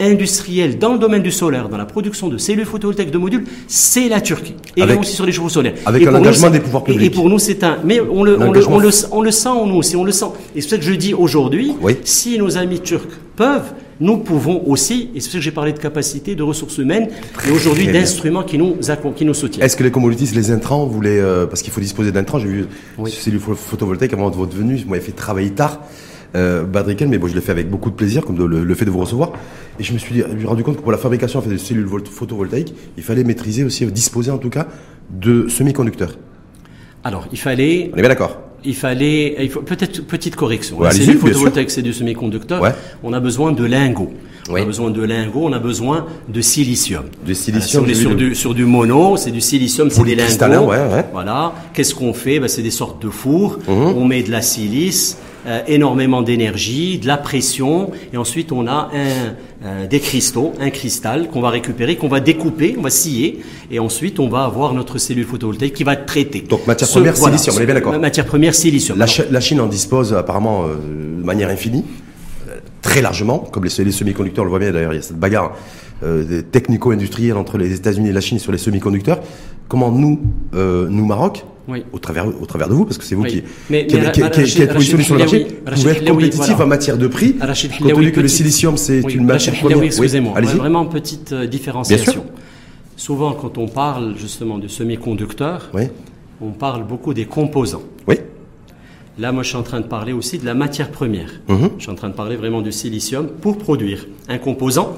[0.00, 4.08] industriel dans le domaine du solaire, dans la production de cellules photovoltaïques de modules, c'est
[4.08, 4.54] la Turquie.
[4.76, 5.74] Et aussi sur les chevaux solaires.
[5.86, 7.12] Avec un engagement des pouvoirs publics.
[7.12, 7.78] Et, pour nous, c'est un.
[7.84, 10.26] Mais on le, on le, on, le, on le, sent, nous aussi, on le sent.
[10.54, 11.74] Et c'est pour ça que je dis aujourd'hui,
[12.04, 13.02] si nos amis turcs
[13.36, 16.78] peuvent, nous pouvons aussi, et c'est pour ça que j'ai parlé de capacité, de ressources
[16.78, 17.08] humaines,
[17.46, 18.76] et aujourd'hui d'instruments qui nous,
[19.14, 19.64] qui nous soutiennent.
[19.64, 22.66] Est-ce que les commodities, les intrants, vous euh, parce qu'il faut disposer d'intrants, j'ai vu
[22.98, 23.10] oui.
[23.12, 25.80] cellules photovoltaïques avant votre venue, vous m'avez fait travailler tard
[26.36, 28.90] euh, Badriken, mais bon, je l'ai fait avec beaucoup de plaisir, comme le, fait de
[28.90, 29.32] vous recevoir.
[29.78, 32.74] Et je me suis rendu compte que pour la fabrication en fait, de cellules photovoltaïques,
[32.96, 34.68] il fallait maîtriser aussi, disposer en tout cas,
[35.10, 36.16] de semi-conducteurs.
[37.02, 37.90] Alors, il fallait.
[37.92, 40.78] On est bien d'accord il fallait, il faut peut-être petite correction.
[40.78, 42.62] Ouais, la cellule photovoltaïque, c'est du semi-conducteur.
[43.02, 44.12] On a besoin de lingots.
[44.48, 47.04] On a besoin de lingots, on a besoin de silicium.
[47.26, 47.84] De silicium.
[47.84, 50.70] on est sur du, sur du mono, c'est du silicium, c'est des lingots.
[51.12, 51.54] Voilà.
[51.72, 52.40] Qu'est-ce qu'on fait?
[52.40, 53.58] Ben, C'est des sortes de fours.
[53.68, 53.94] Mhm.
[53.96, 55.18] On met de la silice.
[55.46, 60.70] Euh, énormément d'énergie, de la pression, et ensuite on a un, euh, des cristaux, un
[60.70, 63.40] cristal qu'on va récupérer, qu'on va découper, on va scier,
[63.70, 66.40] et ensuite on va avoir notre cellule photovoltaïque qui va être traitée.
[66.48, 67.98] Donc matière première silicium, on est bien d'accord.
[67.98, 68.96] Matière première silicium.
[68.96, 70.76] La, la, Chine en dispose apparemment euh,
[71.20, 71.84] de manière infinie,
[72.80, 75.18] très largement, comme les, les semi-conducteurs, on le voit bien d'ailleurs, il y a cette
[75.18, 75.56] bagarre
[76.52, 79.20] technico-industrielle entre les États-Unis et la Chine sur les semi-conducteurs.
[79.68, 80.20] Comment nous,
[80.52, 81.84] nous Maroc, oui.
[81.92, 84.62] au, travers, au travers de vous, parce que c'est vous qui, mais, qui, qui, qui,
[84.62, 88.12] êtes positionné sur le marché, vous pouvez être compétitif en matière de prix, compte tenu
[88.12, 89.82] que le silicium, c'est une matière première.
[89.82, 92.26] excusez-moi, vraiment petite euh, différenciation.
[92.96, 95.70] Souvent, quand on parle justement de semi-conducteurs,
[96.40, 97.82] on parle beaucoup des composants.
[98.06, 98.16] Oui.
[99.18, 101.30] Là, moi, je suis en train de parler aussi de la matière première.
[101.48, 101.70] Mhm.
[101.78, 104.96] Je suis en train de parler vraiment du silicium pour produire un composant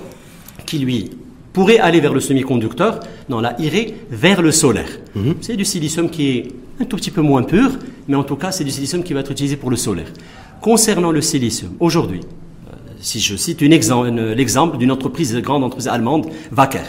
[0.65, 1.11] qui, lui,
[1.57, 3.01] pourrait aller vers le semi-conducteur,
[3.31, 4.91] non, là, irait vers le solaire.
[5.15, 5.37] Mhm.
[5.41, 6.49] C'est du silicium qui est
[6.83, 7.71] un tout petit peu moins pur,
[8.09, 10.13] mais en tout cas, c'est du silicium qui va être utilisé pour le solaire.
[10.61, 16.27] Concernant le silicium, aujourd'hui, euh, si je cite l'exemple d'une entreprise, une grande entreprise allemande,
[16.55, 16.85] Wacker,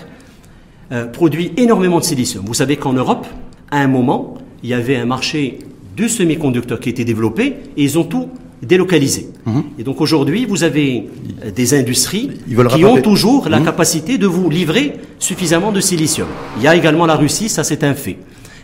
[0.92, 2.44] euh, produit énormément de silicium.
[2.46, 3.26] Vous savez qu'en Europe,
[3.72, 5.60] à un moment, il y avait un marché
[5.96, 8.28] du semi-conducteur qui était développé et ils ont tout
[8.62, 9.28] délocalisés.
[9.46, 9.64] Mhm.
[9.80, 11.08] Et donc aujourd'hui, vous avez
[11.46, 12.32] euh, des industries
[12.76, 13.66] qui ont toujours la mhm.
[13.66, 16.28] capacité de vous livrer suffisamment de silicium.
[16.58, 18.18] Il y a également la Russie, ça c'est un fait.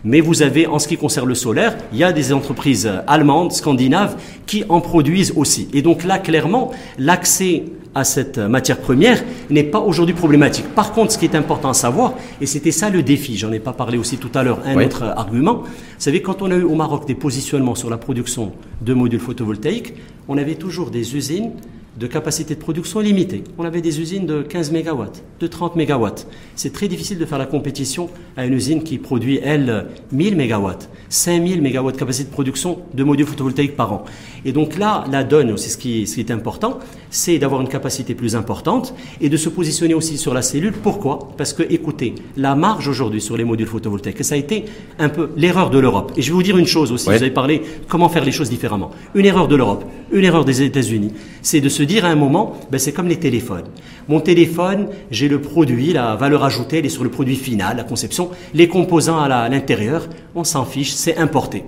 [0.03, 3.53] Mais vous avez, en ce qui concerne le solaire, il y a des entreprises allemandes,
[3.53, 5.69] scandinaves, qui en produisent aussi.
[5.73, 7.63] Et donc là, clairement, l'accès
[7.95, 10.67] à cette matière première n'est pas aujourd'hui problématique.
[10.75, 13.59] Par contre, ce qui est important à savoir, et c'était ça le défi, j'en ai
[13.59, 16.63] pas parlé aussi tout à l'heure, un autre argument, vous savez, quand on a eu
[16.63, 18.51] au Maroc des positionnements sur la production
[18.81, 19.93] de modules photovoltaïques,
[20.27, 21.51] on avait toujours des usines
[21.99, 23.43] de capacité de production limitée.
[23.57, 25.05] On avait des usines de 15 MW,
[25.39, 26.07] de 30 MW.
[26.55, 30.71] C'est très difficile de faire la compétition à une usine qui produit, elle, 1000 MW,
[31.09, 34.05] 5000 MW de capacité de production de modules photovoltaïques par an.
[34.45, 36.79] Et donc là, la donne, ce qui, ce qui est important,
[37.09, 40.73] c'est d'avoir une capacité plus importante et de se positionner aussi sur la cellule.
[40.73, 41.29] Pourquoi?
[41.37, 44.65] Parce que, écoutez, la marge aujourd'hui sur les modules photovoltaïques, ça a été
[44.97, 46.11] un peu l'erreur de l'Europe.
[46.17, 48.49] Et je vais vous dire une chose aussi, vous avez parlé comment faire les choses
[48.49, 48.91] différemment.
[49.13, 52.53] Une erreur de l'Europe, une erreur des États-Unis, c'est de se dire à un moment,
[52.71, 53.65] ben c'est comme les téléphones.
[54.07, 57.83] Mon téléphone, j'ai le produit, la valeur ajoutée, elle est sur le produit final, la
[57.83, 58.29] conception.
[58.53, 61.63] Les composants à l'intérieur, on s'en fiche, c'est importé.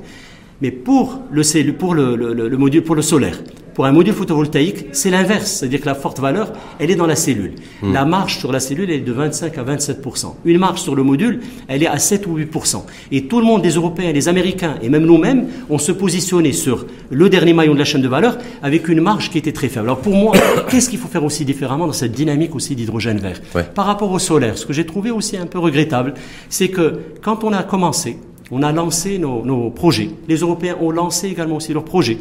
[0.61, 3.37] Mais pour le, pour le module, pour le solaire,
[3.75, 7.17] pour un module photovoltaïque, c'est l'inverse, c'est-à-dire que la forte valeur, elle est dans la
[7.17, 7.55] cellule.
[7.81, 7.91] Hmm.
[7.91, 11.03] La marge sur la cellule, elle est de 25 à 27% Une marge sur le
[11.03, 14.75] module, elle est à 7 ou 8% Et tout le monde, les Européens, les Américains
[14.81, 18.37] et même nous-mêmes, on se positionnait sur le dernier maillon de la chaîne de valeur
[18.63, 19.87] avec une marge qui était très faible.
[19.87, 20.31] Alors pour moi,
[20.69, 23.41] qu'est-ce qu'il faut faire aussi différemment dans cette dynamique aussi d'hydrogène vert?
[23.75, 26.13] Par rapport au solaire, ce que j'ai trouvé aussi un peu regrettable,
[26.47, 28.19] c'est que quand on a commencé,
[28.51, 30.09] on a lancé nos, nos projets.
[30.27, 32.19] Les Européens ont lancé également aussi leurs projets.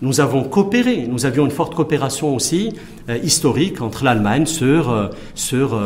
[0.00, 2.72] Nous avons coopéré, nous avions une forte coopération aussi
[3.08, 5.78] euh, historique entre l'Allemagne sur, euh, sur,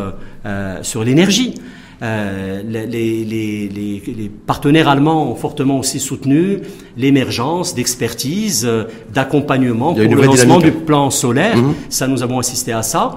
[0.44, 1.54] euh, sur l'énergie.
[2.02, 6.58] Les, les, les, partenaires allemands ont fortement aussi soutenu
[6.96, 8.68] l'émergence d'expertise,
[9.14, 11.56] d'accompagnement pour le lancement du plan solaire.
[11.56, 11.74] Mhm.
[11.90, 13.14] Ça, nous avons assisté à ça.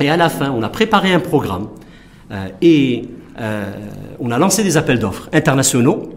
[0.00, 1.66] Et à la fin, on a préparé un programme
[2.62, 3.08] et
[3.38, 6.10] on a lancé des appels d'offres internationaux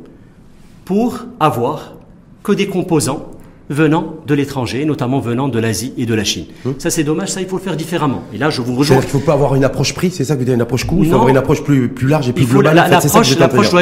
[0.86, 1.95] pour avoir
[2.43, 3.32] que des composants
[3.70, 6.45] venant de l'étranger, notamment venant de l'Asie et de la Chine.
[6.65, 6.76] Hum.
[6.78, 8.24] Ça, c'est dommage, ça, il faut le faire différemment.
[8.34, 8.97] Et là, je vous rejoins.
[8.97, 10.86] Il ne faut pas avoir une approche prix, c'est ça que vous dites, une approche
[10.86, 12.76] coût Il faut avoir une approche plus, plus large et plus globale.
[12.76, 13.82] L'approche doit, être plus doit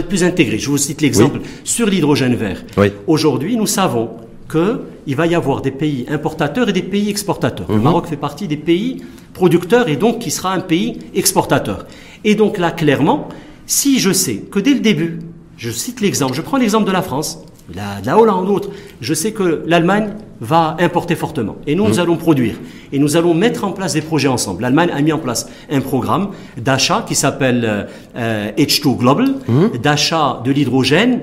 [0.00, 0.58] être plus intégrée.
[0.58, 2.62] Je vous cite l'exemple sur l'hydrogène vert.
[3.06, 4.10] Aujourd'hui, nous savons
[4.52, 7.66] qu'il va y avoir des pays importateurs et des pays exportateurs.
[7.68, 7.82] Le hum.
[7.82, 11.86] Maroc fait partie des pays producteurs et donc qui sera un pays exportateur.
[12.24, 13.28] Et donc là, clairement,
[13.66, 15.20] si je sais que dès le début,
[15.56, 17.44] je cite l'exemple, je prends l'exemple de la France,
[17.74, 21.56] la, la Hollande ou autre, je sais que l'Allemagne va importer fortement.
[21.66, 22.00] Et nous, nous mmh.
[22.00, 22.56] allons produire.
[22.92, 24.62] Et nous allons mettre en place des projets ensemble.
[24.62, 27.86] L'Allemagne a mis en place un programme d'achat qui s'appelle
[28.16, 29.78] euh, H2 Global, mmh.
[29.80, 31.20] d'achat de l'hydrogène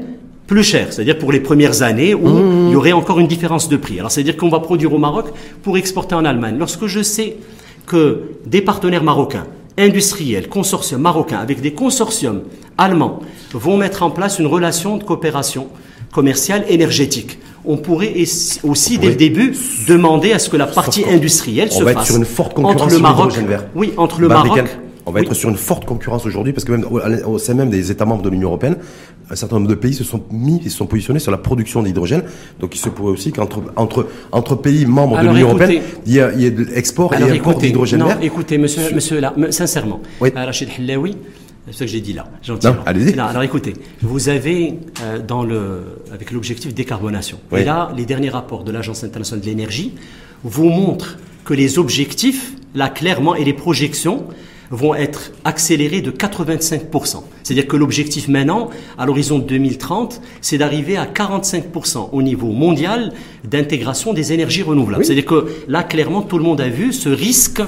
[0.50, 2.68] plus cher, c'est-à-dire pour les premières années où mmh.
[2.68, 4.00] il y aurait encore une différence de prix.
[4.00, 5.28] Alors c'est-à-dire qu'on va produire au Maroc
[5.62, 6.56] pour exporter en Allemagne.
[6.58, 7.38] Lorsque je sais
[7.86, 9.46] que des partenaires marocains,
[9.78, 12.42] industriels, consortiums marocains, avec des consortiums
[12.80, 13.20] allemands,
[13.54, 15.68] vont mettre en place une relation de coopération
[16.12, 17.38] commerciale énergétique.
[17.64, 18.16] On pourrait
[18.64, 19.56] aussi, dès le début,
[19.88, 23.00] demander à ce que la partie industrielle se fasse sur une forte concurrence entre le
[23.00, 23.34] Maroc,
[23.76, 24.64] oui, entre le Maroc.
[25.06, 26.86] On va être sur une forte concurrence aujourd'hui parce que même
[27.26, 28.78] au sein même des États membres de l'Union européenne,
[29.30, 32.24] un certain nombre de pays se sont mis, se sont positionnés sur la production d'hydrogène.
[32.60, 36.20] Donc il se pourrait aussi qu'entre entre entre pays membres de l'Union européenne, il y,
[36.20, 38.18] a, il y ait de l'export et import d'hydrogène vert.
[38.22, 40.30] Écoutez, monsieur, monsieur là, sincèrement, oui.
[40.36, 41.16] Rachid Hillaoui,
[41.68, 42.74] c'est ce que j'ai dit là, gentiment.
[42.74, 43.20] Non, allez-y.
[43.20, 45.82] alors écoutez, vous avez euh, dans le,
[46.14, 47.40] avec l'objectif décarbonation.
[47.56, 49.94] Et là, les derniers rapports de l'Agence internationale de l'énergie
[50.44, 54.26] vous montrent que les objectifs, là clairement, et les projections
[54.72, 57.24] vont être accélérés de 85%.
[57.44, 63.14] C'est-à-dire que l'objectif maintenant, à l'horizon 2030, c'est d'arriver à 45% au niveau mondial
[63.44, 65.04] d'intégration des énergies renouvelables.
[65.04, 67.62] C'est-à-dire que là, clairement, tout le monde a vu ce risque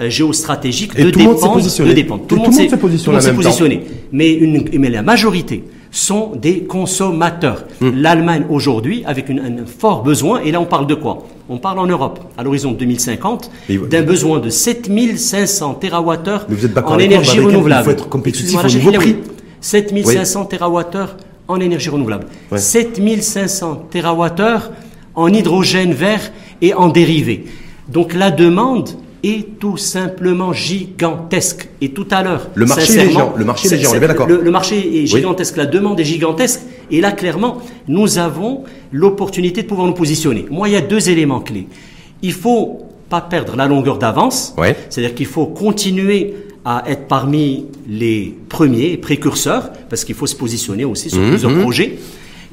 [0.00, 2.26] euh, géostratégique de, dépendre, de dépendre.
[2.26, 3.82] Tout, le monde s'est positionné.
[4.12, 7.64] Mais, une, mais la majorité sont des consommateurs.
[7.80, 7.90] Hmm.
[7.94, 11.26] L'Allemagne aujourd'hui, avec un fort besoin, et là on parle de quoi?
[11.48, 13.50] On parle en Europe, à l'horizon 2050,
[13.90, 17.82] d'un besoin de 7500 TWh en énergie renouvelable.
[17.82, 19.16] Il faut être compétitif au niveau prix.
[19.60, 20.98] 7500 TWh
[21.46, 22.26] en énergie renouvelable.
[22.54, 24.70] 7500 TWh
[25.14, 27.44] en hydrogène vert et en dérivés.
[27.88, 28.90] Donc la demande
[29.24, 31.68] est tout simplement gigantesque.
[31.80, 33.32] Et tout à l'heure, le marché est géant.
[33.36, 33.90] Le marché est géant.
[33.90, 34.28] On est bien d'accord.
[34.28, 35.56] Le, marché est gigantesque.
[35.56, 36.60] La demande est gigantesque.
[36.90, 40.44] Et là, clairement, nous avons l'opportunité de pouvoir nous positionner.
[40.50, 41.66] Moi, il y a deux éléments clés.
[42.22, 44.54] Il faut pas perdre la longueur d'avance.
[44.90, 50.84] C'est-à-dire qu'il faut continuer à être parmi les premiers précurseurs, parce qu'il faut se positionner
[50.84, 51.60] aussi sur mmh, plusieurs mmh.
[51.60, 51.98] projets.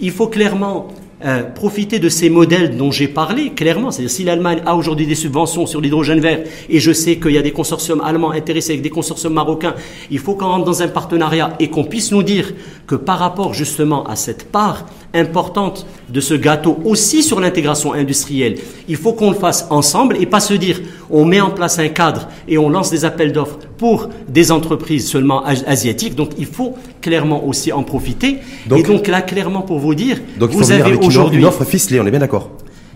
[0.02, 0.90] Il faut clairement
[1.24, 3.92] euh, profiter de ces modèles dont j'ai parlé clairement.
[3.92, 7.38] C'est-à-dire si l'Allemagne a aujourd'hui des subventions sur l'hydrogène vert, et je sais qu'il y
[7.38, 9.76] a des consortiums allemands intéressés avec des consortiums marocains,
[10.10, 12.54] il faut qu'on rentre dans un partenariat et qu'on puisse nous dire
[12.88, 18.58] que par rapport justement à cette part importante de ce gâteau aussi sur l'intégration industrielle.
[18.88, 21.90] Il faut qu'on le fasse ensemble et pas se dire on met en place un
[21.90, 26.16] cadre et on lance des appels d'offres pour des entreprises seulement asiatiques.
[26.16, 28.38] Donc il faut clairement aussi en profiter.
[28.76, 32.12] et donc là, clairement pour vous dire, vous avez aujourd'hui une offre ficelée, on est
[32.12, 32.50] bien d'accord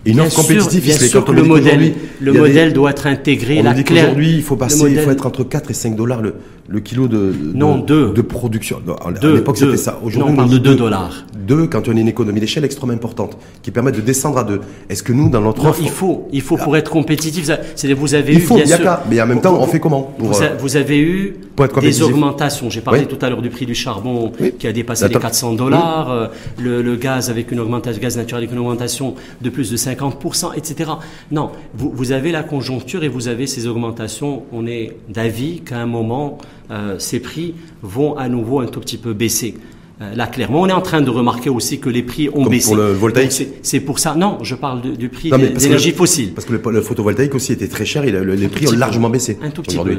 [0.06, 3.60] une offre compétitive bien sûr que le modèle, le modèle doit être intégré.
[3.64, 6.34] On dit qu'aujourd'hui, il faut passer, il faut être entre 4 et 5 dollars le,
[6.68, 8.80] le kilo de, non, de, de production.
[9.04, 9.98] à l'époque, c'était ça.
[10.02, 11.24] Aujourd'hui, on parle de 2 dollars.
[11.46, 14.60] 2 quand on a une économie d'échelle extrêmement importante qui permet de descendre à 2.
[14.88, 15.80] Est-ce que nous, dans notre offre.
[15.82, 16.78] Il faut, il faut pour ah.
[16.78, 17.48] être compétitif.
[17.74, 18.42] C'est vous avez il eu.
[18.42, 21.36] Faut, bien sûr, mais en même temps, on fait comment pour, euh, vous, avez eu
[21.80, 22.70] des augmentations.
[22.70, 26.10] J'ai parlé tout à l'heure du prix du charbon qui a dépassé les 400 dollars.
[26.10, 26.26] Euh,
[26.58, 30.56] le, le, gaz avec une augmentation, gaz naturel avec une augmentation de plus de 50%,
[30.56, 30.90] etc.
[31.30, 34.42] Non, vous, vous avez la conjoncture et vous avez ces augmentations.
[34.52, 36.38] On est d'avis qu'à un moment,
[36.70, 39.54] euh, ces prix vont à nouveau un tout petit peu baisser.
[40.02, 40.60] euh, là clairement.
[40.60, 42.66] On est en train de remarquer aussi que les prix ont baissé.
[42.66, 43.32] Pour le voltaïque.
[43.62, 44.14] C'est pour ça.
[44.14, 46.32] Non, je parle du prix des énergies fossiles.
[46.34, 48.04] Parce que le, photovoltaïque aussi était très cher.
[48.04, 49.38] Et les prix ont largement baissé.
[49.42, 49.96] Un tout petit peu.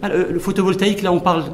[0.00, 1.44] Bah, le, photovoltaïque, là, on parle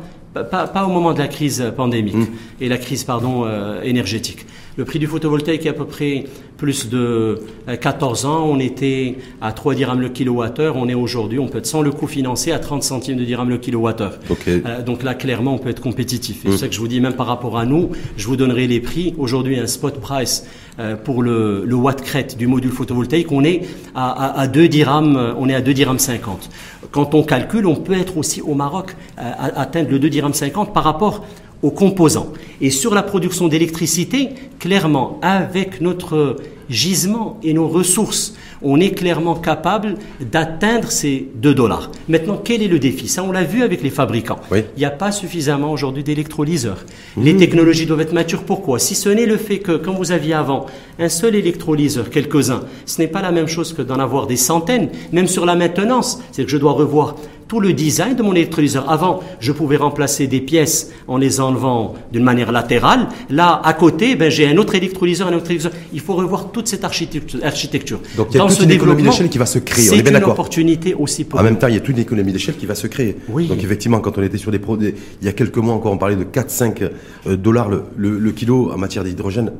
[0.44, 2.26] pas, pas, au moment de la crise pandémique mmh.
[2.60, 4.46] et la crise pardon euh, énergétique.
[4.76, 6.24] Le prix du photovoltaïque est à peu près
[6.56, 7.40] plus de
[7.80, 8.46] 14 euh, ans.
[8.46, 10.76] On était à 3 dirhams le kilowattheure.
[10.76, 13.48] On est aujourd'hui, on peut être sans le coût financier à 30 centimes de dirhams
[13.48, 14.18] le kilowattheure.
[14.48, 16.44] Euh, donc là, clairement, on peut être compétitif.
[16.44, 18.66] Et c'est ça que je vous dis, même par rapport à nous, je vous donnerai
[18.66, 19.14] les prix.
[19.18, 20.46] Aujourd'hui, un spot price
[20.78, 23.62] euh, pour le, le watt crête du module photovoltaïque, on est
[23.94, 26.50] à, à, 2 dirhams, on est à 2 dirhams 50.
[26.90, 30.72] Quand on calcule, on peut être aussi au Maroc à, atteindre le 2 dirhams 50
[30.72, 31.24] par rapport
[31.66, 32.32] aux composants.
[32.60, 34.28] Et sur la production d'électricité,
[34.60, 36.36] clairement, avec notre
[36.70, 41.90] gisement et nos ressources, on est clairement capable d'atteindre ces 2 dollars.
[42.08, 43.08] Maintenant, quel est le défi?
[43.08, 44.40] Ça, on l'a vu avec les fabricants.
[44.52, 46.84] Il n'y a pas suffisamment aujourd'hui d'électrolyseurs.
[47.16, 47.22] Mmh.
[47.24, 48.44] Les technologies doivent être matures.
[48.44, 48.78] Pourquoi?
[48.78, 50.66] Si ce n'est le fait que, quand vous aviez avant
[50.98, 54.88] un seul électrolyseur, quelques-uns, ce n'est pas la même chose que d'en avoir des centaines,
[55.12, 56.20] même sur la maintenance.
[56.32, 57.16] C'est que je dois revoir
[57.48, 58.90] tout le design de mon électrolyseur.
[58.90, 63.08] Avant, je pouvais remplacer des pièces en les enlevant d'une manière latérale.
[63.30, 65.72] Là, à côté, ben, j'ai un autre électrolyseur, un autre électrolyseur.
[65.92, 68.00] Il faut revoir toute cette architecture.
[68.16, 69.84] Donc il y a toute une économie d'échelle qui va se créer.
[69.84, 71.40] C'est une opportunité aussi pour.
[71.40, 73.16] En même temps, il y a toute une économie d'échelle qui va se créer.
[73.28, 73.46] Oui.
[73.46, 75.98] Donc effectivement, quand on était sur des produits, il y a quelques mois encore, on
[75.98, 76.90] parlait de 4-5
[77.26, 79.52] euh, dollars le, kilo en matière d'hydrogène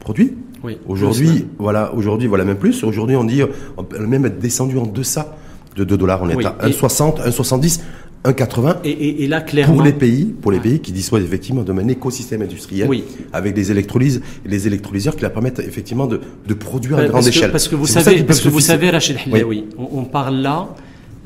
[0.00, 0.32] produit.
[0.62, 0.78] Oui.
[0.88, 2.84] Aujourd'hui, voilà, aujourd'hui, voilà même plus.
[2.84, 3.42] Aujourd'hui, on dit,
[3.76, 5.36] on peut même être descendu en deçà
[5.76, 6.22] de 2 dollars.
[6.22, 7.80] On est à 1,60, 1,70,
[8.24, 8.76] 1,80.
[8.84, 9.74] Et, et, là, clairement.
[9.74, 12.88] Pour les pays, pour les pays qui disposent effectivement d'un écosystème industriel.
[13.32, 17.52] Avec des électrolyses, les électrolyseurs qui leur permettent effectivement de, de produire à grande échelle.
[17.52, 19.16] Parce que vous savez, parce que vous savez, Rachid
[19.46, 19.66] oui.
[19.78, 20.68] on, on parle là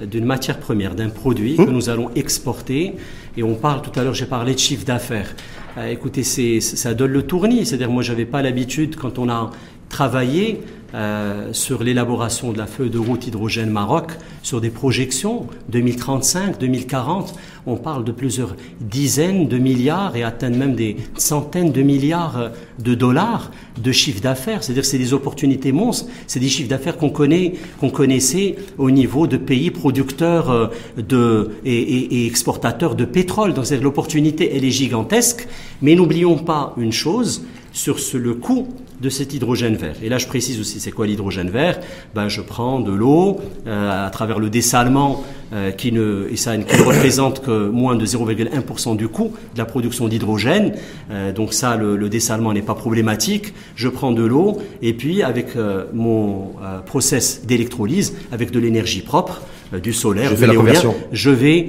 [0.07, 1.71] d'une matière première, d'un produit que hum.
[1.71, 2.95] nous allons exporter.
[3.37, 5.35] Et on parle, tout à l'heure, j'ai parlé de chiffre d'affaires.
[5.77, 7.67] Euh, écoutez, c'est, ça donne le tournis.
[7.67, 9.51] C'est-à-dire, moi, j'avais pas l'habitude, quand on a
[9.89, 10.61] travaillé
[10.95, 14.13] euh, sur l'élaboration de la feuille de route hydrogène Maroc,
[14.43, 17.35] sur des projections 2035, 2040.
[17.67, 22.49] On parle de plusieurs dizaines de milliards et atteindre même des centaines de milliards euh,
[22.79, 24.65] de dollars de chiffre d'affaires.
[24.65, 26.09] C'est-à-dire que c'est des opportunités monstres.
[26.27, 31.51] C'est des chiffres d'affaires qu'on connaît, qu'on connaissait au niveau de pays producteurs euh, de,
[31.67, 33.53] et, exportateurs de pétrole.
[33.53, 35.47] Donc l'opportunité, elle est gigantesque.
[35.83, 37.45] Mais n'oublions pas une chose,
[37.79, 38.67] sur le coût
[39.01, 39.95] de cet hydrogène vert.
[40.03, 41.79] Et là, je précise aussi, c'est quoi l'hydrogène vert?
[42.15, 45.23] Ben, Je prends de l'eau euh, à travers le dessalement,
[45.53, 46.53] euh, qui ne, et ça
[46.85, 50.75] représente que moins de 0,1% du coût de la production d'hydrogène.
[51.11, 53.55] Euh, donc ça, le, le dessalement n'est pas problématique.
[53.77, 55.57] Je prends de l'eau et puis avec
[55.93, 56.53] mon
[56.87, 59.43] process d'électrolyse, avec de l'énergie propre,
[59.83, 61.69] du solaire, je de je vais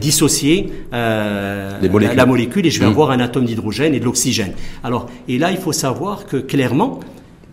[0.00, 2.90] dissocier la, molécule et je vais mmh.
[2.90, 4.52] avoir un atome d'hydrogène et de l'oxygène.
[4.84, 7.00] Alors, et là, il faut savoir que clairement,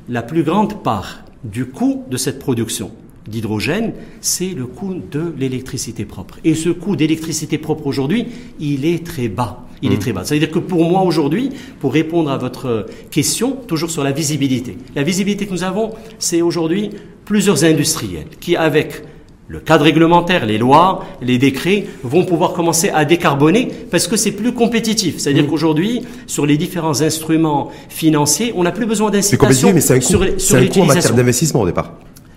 [0.09, 2.91] la plus grande part du coût de cette production
[3.27, 6.39] d'hydrogène, c'est le coût de l'électricité propre.
[6.43, 8.27] Et ce coût d'électricité propre aujourd'hui,
[8.59, 9.65] il est très bas.
[9.81, 9.99] Il est mmh.
[9.99, 10.23] très bas.
[10.23, 15.03] C'est-à-dire que pour moi aujourd'hui, pour répondre à votre question, toujours sur la visibilité, la
[15.03, 16.91] visibilité que nous avons, c'est aujourd'hui
[17.25, 19.03] plusieurs industriels qui, avec
[19.49, 24.31] le cadre réglementaire, les lois, les décrets vont pouvoir commencer à décarboner parce que c'est
[24.31, 25.19] plus compétitif.
[25.19, 29.99] C'est-à-dire qu'aujourd'hui, sur les différents instruments financiers, on n'a plus besoin d'incitation mais c'est un
[29.99, 30.05] coût,
[30.37, 31.93] sur, un coût en matière d'investissement au départ.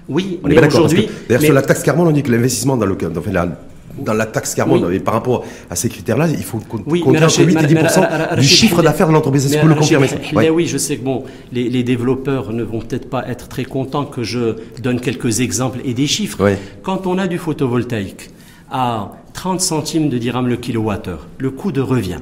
[0.09, 1.09] Oui, on mais aujourd'hui.
[1.29, 3.23] D'ailleurs, sur la taxe carbone, on dit que l'investissement dans le, dans,
[3.99, 7.63] dans la taxe carbone, et par rapport à ces critères-là, il faut compter entre 8
[7.63, 7.75] et 10
[8.41, 9.47] du chiffre d'affaires de l'entreprise.
[9.47, 10.09] Est-ce que vous le confirmez
[10.51, 14.05] Oui, je sais que bon, les, les développeurs ne vont peut-être pas être très contents
[14.05, 16.39] que je donne quelques exemples et des chiffres.
[16.83, 18.31] Quand on a du photovoltaïque
[18.71, 22.21] à 30 centimes de dirham le kilowattheure, le coût de revient,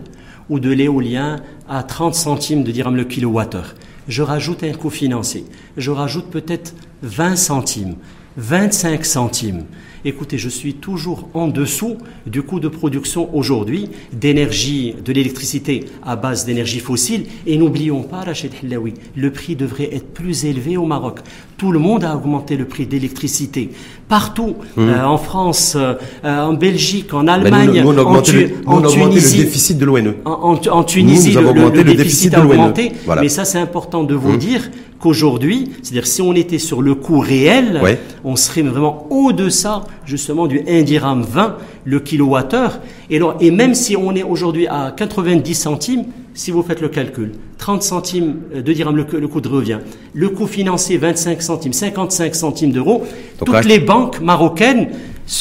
[0.49, 3.75] ou de l'éolien à 30 centimes de dirham le kilowattheure,
[4.09, 5.45] je rajoute un coût financier,
[5.77, 7.97] je rajoute peut-être 20 centimes,
[8.39, 9.65] 25 centimes
[10.05, 11.97] écoutez, je suis toujours en dessous
[12.27, 17.27] du coût de production aujourd'hui d'énergie, de l'électricité à base d'énergie fossile.
[17.47, 21.21] Et n'oublions pas, Rachid Hillaoui, le prix devrait être plus élevé au Maroc.
[21.57, 23.71] Tout le monde a augmenté le prix d'électricité.
[24.09, 24.89] Partout, hum.
[24.89, 25.95] euh, en France, euh,
[26.25, 30.15] en Belgique, en Allemagne, nous, en, Tunisie, le déficit de l'ONE.
[30.25, 32.93] En, Tunisie, le, déficit, a augmenté.
[33.21, 34.39] Mais ça, c'est important de vous hum.
[34.39, 37.81] dire qu'aujourd'hui, c'est-à-dire si on était sur le coût réel,
[38.25, 42.81] on serait vraiment au-deçà justement du 1 dirham 20 le kilowattheure.
[43.11, 46.05] Et, et même si on est aujourd'hui à 90 centimes,
[46.39, 49.81] si vous faites le calcul, 30 centimes de dirham le, coût de revient,
[50.15, 53.05] le coût financier 25 centimes, 55 centimes d'euros,
[53.45, 54.91] toutes les banques marocaines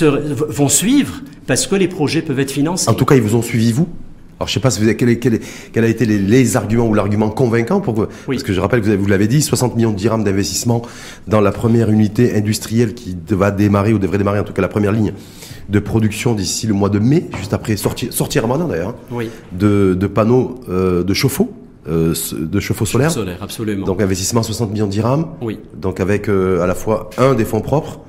[0.02, 2.90] vont suivre parce que les projets peuvent être financés.
[2.90, 3.88] En tout cas, ils vous ont suivi vous.
[4.40, 5.40] Alors je sais pas si vous avez, quel, quel,
[5.72, 8.82] quel a été les, les arguments ou l'argument convaincant pour que, parce que je rappelle
[8.82, 10.82] que vous l'avez dit, 60 millions de dirhams d'investissement
[11.28, 14.68] dans la première unité industrielle qui va démarrer ou devrait démarrer en tout cas la
[14.68, 15.14] première ligne
[15.70, 19.30] de production d'ici le mois de mai, juste après sortie sortie Ramadan d'ailleurs, hein, Oui,
[19.52, 21.52] de, de panneaux euh, de chauffe-eau,
[21.90, 23.12] euh, de chauffe-eau solaire.
[23.12, 23.86] solaire, absolument.
[23.86, 25.28] Donc investissement 60 millions de dirhams.
[25.42, 25.60] oui.
[25.76, 28.00] Donc avec euh, à la fois un des fonds propres,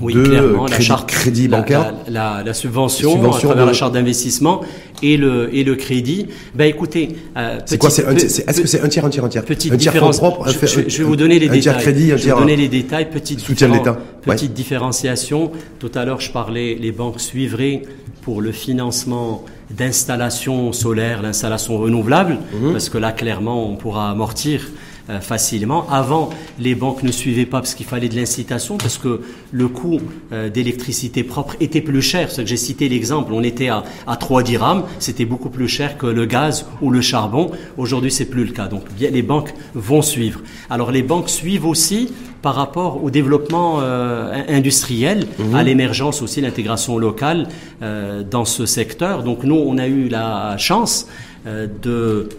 [0.00, 1.94] Oui, deux clairement, crédits, la charte, crédits la- bancaires.
[2.08, 4.60] la, la, la subvention, Subvention à travers de- la charte d'investissement
[5.02, 6.26] et le et le crédit.
[6.54, 9.44] Ben écoutez, euh, C'est quoi c'est Est-ce que c'est un tiers, un tiers, un tiers?
[9.44, 10.18] Petite Un tiers différence.
[10.18, 11.60] propres, un je, je- vais vous donner les un détails.
[11.62, 13.10] tiers crédit, un je vais vous donner les détails.
[13.10, 13.92] Petite soutien de l'État.
[14.26, 14.34] Ouais.
[14.34, 15.50] Petite différenciation.
[15.80, 17.82] Tout à l'heure, je parlais, les banques suivraient
[18.22, 22.72] pour le financement d'installations solaires, l'installation renouvelable, Mhm.
[22.72, 24.68] parce que là, clairement, on pourra amortir
[25.10, 25.86] euh, facilement.
[25.90, 30.00] Avant, les banques ne suivaient pas parce qu'il fallait de l'incitation, parce que le coût
[30.32, 32.30] euh, d'électricité propre était plus cher.
[32.30, 35.96] C'est que j'ai cité l'exemple, on était à, à 3 dirhams, c'était beaucoup plus cher
[35.98, 37.50] que le gaz ou le charbon.
[37.76, 38.66] Aujourd'hui, c'est plus le cas.
[38.66, 40.40] Donc, bien, les banques vont suivre.
[40.70, 46.40] Alors, les banques suivent aussi par rapport au développement euh, in- industriel, à l'émergence aussi,
[46.40, 47.48] l'intégration locale
[48.30, 49.22] dans ce secteur.
[49.24, 51.06] Donc, nous, on a eu la chance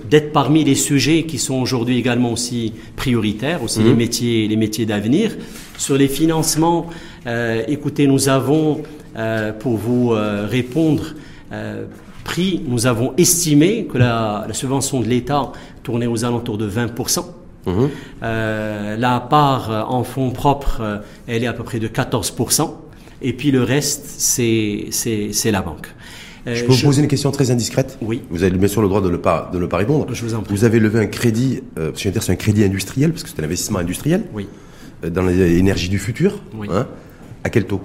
[0.10, 4.86] d'être parmi les sujets qui sont aujourd'hui également aussi prioritaires, aussi les métiers les métiers
[4.86, 5.36] d'avenir.
[5.78, 6.88] Sur les financements,
[7.28, 8.82] euh, écoutez, nous avons
[9.18, 11.16] euh, pour vous euh, répondre
[11.52, 11.86] euh,
[12.24, 15.52] pris, nous avons estimé que la, la subvention de l'État
[15.84, 16.88] tournait aux alentours de 20
[17.66, 17.90] Mhm.
[18.24, 20.98] euh, la part euh, en fonds propres, euh,
[21.28, 22.72] elle est à peu près de 14%.
[23.22, 25.88] Et puis le reste, c'est la banque.
[26.50, 28.22] Euh, Je peux vous poser une question très indiscrète Oui.
[28.30, 30.08] Vous avez bien sûr le droit de ne pas, de ne pas répondre.
[30.12, 30.54] Je vous en prie.
[30.56, 33.30] Vous avez levé un crédit, euh, je veux dire c'est un crédit industriel, parce que
[33.30, 34.48] c'est un investissement industriel, Oui.
[35.06, 36.40] euh, dans les énergies du futur.
[36.58, 36.68] Oui.
[36.72, 36.88] hein.
[37.44, 37.82] à quel taux?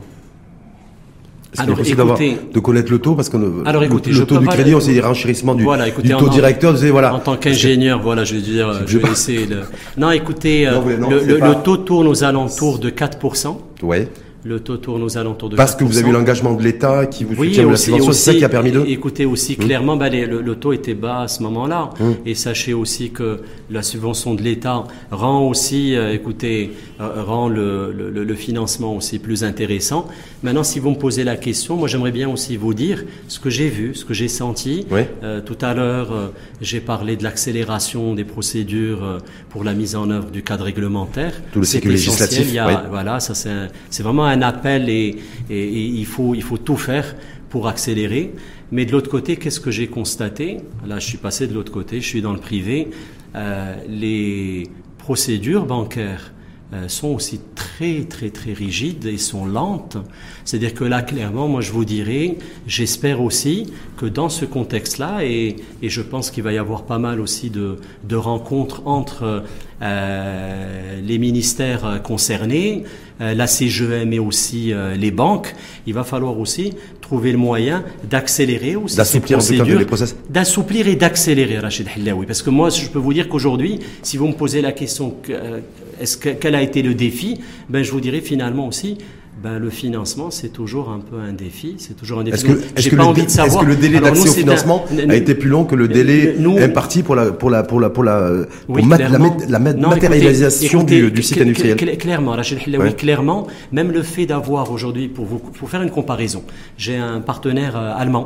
[1.57, 4.75] Alors, écoutez- de connaître le taux parce que le, Alors, écoutez, le taux du crédit,
[4.75, 6.73] on sait renchérissement du, Voilà, écoutez, du en- taux directeur.
[6.73, 7.15] Vous savez, voilà.
[7.15, 9.61] En tant qu'ingénieur, voilà, je vais dire, je vais laisser le...
[9.97, 12.91] Non, écoutez, euh, Non, vous- non, le, le- pas- le taux tourne aux alentours de
[12.91, 13.57] 4%.
[13.85, 14.09] Ouais.
[14.47, 16.15] Le taux tourne aux alentours de Parce que vous avez eu 4%.
[16.15, 18.85] l'engagement de l'État qui vous soutient la subvention, c'est ça qui a permis de.
[18.87, 21.89] Écoutez aussi clairement, bah, les- le, le taux était bas à ce moment-là.
[21.99, 22.11] Mmh.
[22.27, 23.41] Et sachez aussi que
[23.71, 28.95] la subvention de l'État rend aussi, euh, écoutez, euh, rend le, le- le- le financement
[28.95, 30.07] aussi plus intéressant.
[30.43, 33.49] Maintenant, si vous me posez la question, moi j'aimerais bien aussi vous dire ce que
[33.49, 34.87] j'ai vu, ce que j'ai senti.
[34.91, 35.01] Oui.
[35.23, 40.31] Euh, tout à l'heure, j'ai parlé de l'accélération des procédures pour la mise en œuvre
[40.31, 41.33] du cadre réglementaire.
[41.53, 42.75] Tout le cycle législatif, Il y a- oui.
[42.91, 45.17] voilà, ça c'est vraiment un appel et,
[45.51, 47.15] il faut il faut tout faire
[47.51, 48.33] pour accélérer.
[48.73, 50.59] Mais de l'autre côté, qu'est-ce que j'ai constaté?
[50.87, 52.89] Là, je suis passé de l'autre côté, je suis dans le privé.
[53.37, 54.65] Euh, les
[54.99, 56.33] procédures bancaires
[56.73, 59.99] euh, sont aussi très très très rigides et sont lentes.
[60.45, 65.57] C'est-à-dire que là, clairement, moi je vous dirais, j'espère aussi que dans ce contexte-là, et,
[65.83, 67.77] je pense qu'il va y avoir pas mal aussi de,
[68.17, 69.45] rencontres entre
[69.83, 72.85] euh, les ministères concernés,
[73.21, 75.55] la CGE mais aussi euh, les banques,
[75.87, 80.97] il va falloir aussi trouver le moyen d'accélérer aussi ces D'assouplir cas procédures, d'assouplir et
[80.97, 82.27] d'accélérer, Rachid Hillaoui.
[82.27, 85.33] Parce que moi, je peux vous dire qu'aujourd'hui, si vous me posez la question, que,
[85.33, 85.61] euh,
[86.01, 88.99] est-ce que, quel a été le défi Ben, je vous dirais finalement aussi,
[89.45, 91.75] ben, le financement, c'est toujours un peu un défi.
[91.77, 92.35] C'est toujours un défi.
[92.37, 93.57] Est-ce que, que, pas le, envie de savoir.
[93.63, 96.35] est-ce que le délai d'accès au un- financement a été plus long que le délai
[96.39, 98.31] nous- imparti pour la, pour la, pour la, pour la,
[98.67, 99.37] pour Oui, mat- la, clairement.
[99.37, 101.77] mat- la mat- Non, matérialisation écoutez, du, écoutez, du site industriel.
[101.77, 102.93] cl- Clairement, Hillaoui, Ouais.
[102.95, 106.43] clairement, même le fait d'avoir aujourd'hui, pour vous, pour faire une comparaison,
[106.79, 108.25] j'ai un partenaire euh, allemand,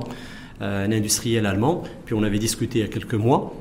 [0.63, 3.55] euh, un industriel allemand, puis on avait discuté il y a quelques mois.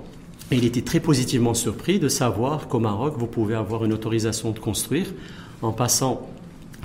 [0.52, 4.52] Et il était très positivement surpris de savoir qu'au Maroc, vous pouvez avoir une autorisation
[4.52, 5.08] de construire
[5.64, 6.22] en passant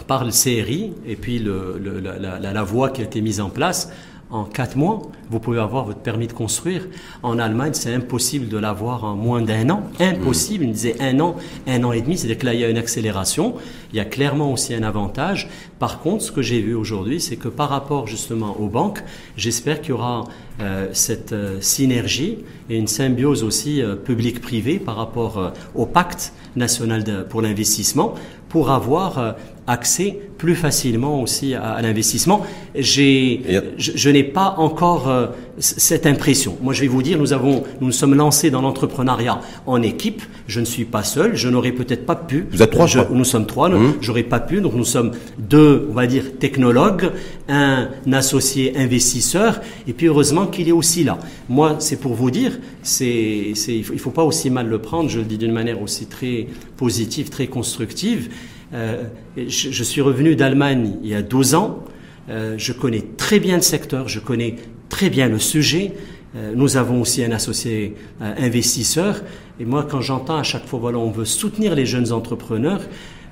[0.06, 3.90] par le CRI et puis la, voie qui a été mise en place.
[4.30, 6.86] En quatre mois, vous pouvez avoir votre permis de construire.
[7.22, 9.82] En Allemagne, c'est impossible de l'avoir en moins d'un an.
[10.00, 10.64] Impossible.
[10.64, 11.36] Il me disait un an,
[11.66, 12.16] un an et demi.
[12.16, 13.56] C'est-à-dire que là, il y a une accélération.
[13.92, 15.50] Il y a clairement aussi un avantage.
[15.78, 19.04] Par contre, ce que j'ai vu aujourd'hui, c'est que par rapport justement aux banques,
[19.36, 20.24] j'espère qu'il y aura
[20.60, 22.38] euh, cette euh, synergie
[22.68, 28.14] et une symbiose aussi euh, public-privé par rapport euh, au pacte national pour l'investissement
[28.50, 29.34] pour avoir
[29.66, 32.44] accès plus facilement aussi à, à l'investissement.
[32.74, 33.42] J'ai,
[33.78, 35.26] je, je n'ai pas encore euh,
[35.58, 36.56] cette impression.
[36.62, 40.22] Moi, je vais vous dire, nous avons, nous nous sommes lancés dans l'entrepreneuriat en équipe.
[40.48, 41.36] Je ne suis pas seul.
[41.36, 42.46] Je n'aurais peut-être pas pu.
[42.50, 42.98] Vous êtes trois, je.
[43.12, 43.68] Nous sommes trois.
[43.68, 43.94] Mhm.
[44.00, 44.60] J'aurais pas pu.
[44.60, 47.12] Donc, nous sommes deux, on va dire, technologues,
[47.48, 51.18] un associé investisseur, et puis heureusement qu'il est aussi là.
[51.48, 54.78] Moi, c'est pour vous dire, c'est, c'est, il faut, il faut pas aussi mal le
[54.80, 55.08] prendre.
[55.08, 58.30] Je le dis d'une manière aussi très positive, très constructive.
[58.74, 59.04] Euh,
[59.36, 61.84] je, suis revenu d'Allemagne il y a 12 ans.
[62.28, 64.56] Euh, je connais très bien le secteur, je connais
[64.88, 65.92] très bien le sujet.
[66.34, 69.22] Euh, nous avons aussi un associé investisseur.
[69.60, 72.80] Et moi, quand j'entends à chaque fois, voilà, on veut soutenir les jeunes entrepreneurs,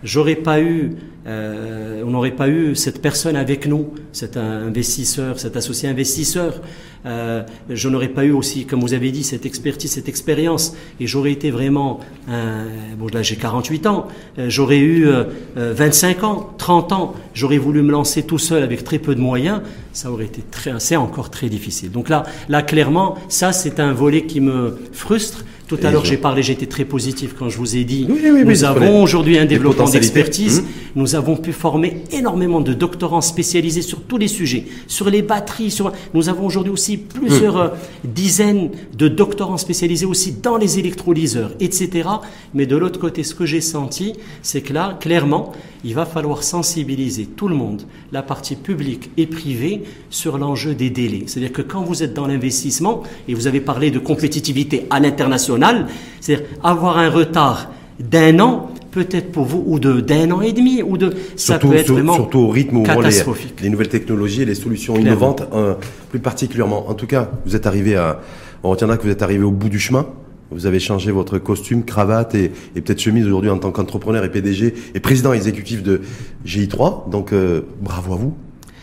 [0.02, 0.92] j'aurais pas eu,
[1.26, 6.60] euh, on n'aurait pas eu cette personne avec nous, cet investisseur, cet associé investisseur.
[7.06, 10.74] Euh, je n'aurais pas eu aussi, comme vous avez dit, cette expertise, cette expérience.
[10.98, 12.66] Et j'aurais été vraiment, un,
[12.98, 15.08] bon là j'ai 48 ans, euh, j'aurais eu
[15.56, 19.60] 25 ans, 30 ans, j'aurais voulu me lancer tout seul avec très peu de moyens,
[19.92, 21.90] ça aurait été très, c'est encore très difficile.
[21.90, 26.16] Donc là, là clairement, ça c'est un volet qui me frustre tout à l'heure, j'ai
[26.16, 28.08] parlé, été très positif quand je vous ai dit,
[28.44, 30.64] nous avons aujourd'hui un développement d'expertise, mmh.
[30.96, 35.70] nous avons pu former énormément de doctorants spécialisés sur tous les sujets, sur les batteries,
[35.70, 37.60] sur, nous avons aujourd'hui aussi plusieurs mmh.
[37.60, 42.08] euh, dizaines de doctorants spécialisés aussi dans les électrolyseurs, etc.
[42.52, 45.52] Mais de l'autre côté, ce que j'ai senti, c'est que là, clairement,
[45.84, 50.90] il va falloir sensibiliser tout le monde, la partie publique et privée, sur l'enjeu des
[50.90, 51.24] délais.
[51.26, 55.86] C'est-à-dire que quand vous êtes dans l'investissement, et vous avez parlé de compétitivité à l'international,
[56.20, 60.82] c'est-à-dire avoir un retard d'un an, peut-être pour vous, ou de d'un an et demi,
[60.82, 63.54] ou de ça peut être vraiment surtout au rythme où catastrophique.
[63.58, 65.74] Les, les, nouvelles technologies et les solutions innovantes, euh,
[66.10, 66.88] plus particulièrement.
[66.88, 68.20] En tout cas, vous êtes arrivé à,
[68.62, 70.06] on retiendra que vous êtes arrivé au bout du chemin.
[70.50, 74.30] Vous avez changé votre costume, cravate et, et peut-être chemise aujourd'hui en tant qu'entrepreneur et
[74.30, 76.00] PDG et président exécutif de
[76.46, 77.08] GI3.
[77.10, 78.34] Donc euh, bravo à vous.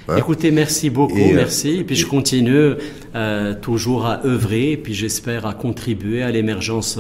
[0.10, 1.80] Hein Écoutez, merci beaucoup, euh, merci.
[1.80, 2.76] Et puis je continue
[3.16, 6.98] euh, toujours à œuvrer, et puis j'espère à contribuer à l'émergence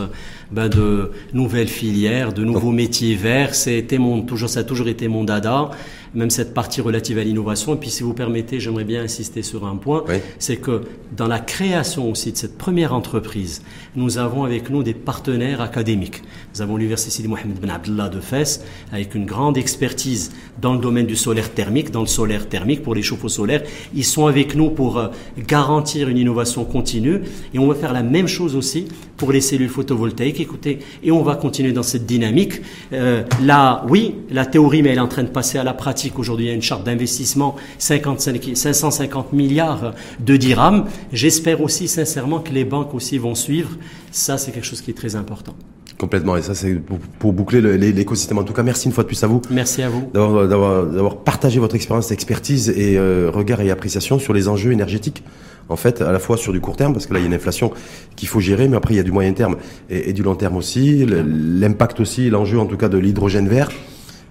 [0.51, 3.55] ben, de nouvelles filières, de nouveaux métiers verts.
[3.55, 5.71] C'était mon toujours, ça a toujours été mon dada
[6.13, 7.75] même cette partie relative à l'innovation.
[7.75, 10.03] Et puis, si vous permettez, j'aimerais bien insister sur un point,
[10.39, 10.81] c'est que
[11.15, 13.61] dans la création aussi de cette première entreprise,
[13.95, 16.23] nous avons avec nous des partenaires académiques.
[16.55, 21.05] Nous avons l'Université Mohamed Ben Abdullah de Fès, avec une grande expertise dans le domaine
[21.05, 23.63] du solaire thermique, dans le solaire thermique pour les chauffe-eau solaires.
[23.93, 27.21] Ils sont avec nous pour euh, garantir une innovation continue.
[27.53, 28.87] Et on va faire la même chose aussi
[29.17, 30.36] pour les cellules photovoltaïques.
[30.39, 32.61] Écoutez, et on va continuer dans cette dynamique.
[32.93, 36.17] Euh, là, oui, la théorie, mais elle est en train de passer à la pratique
[36.17, 40.85] Aujourd'hui, il y a une charte d'investissement 550 milliards de dirhams.
[41.11, 43.71] J'espère aussi sincèrement que les banques aussi vont suivre.
[44.11, 45.55] Ça, c'est quelque chose qui est très important.
[45.97, 46.37] Complètement.
[46.37, 46.75] Et ça, c'est
[47.19, 48.37] pour, boucler l'écosystème.
[48.37, 49.41] En tout cas, merci une fois de plus à vous.
[49.49, 50.09] Merci à vous.
[50.13, 55.23] D'avoir partagé votre expérience, expertise et euh, regard et appréciation sur les enjeux énergétiques.
[55.69, 57.27] En fait, à la fois sur du court terme, parce que là, il y a
[57.27, 57.71] une inflation
[58.15, 59.57] qu'il faut gérer, mais après, il y a du moyen terme
[59.89, 61.05] et, et du long terme aussi.
[61.05, 63.69] L'impact aussi, l'enjeu en tout cas de l'hydrogène vert.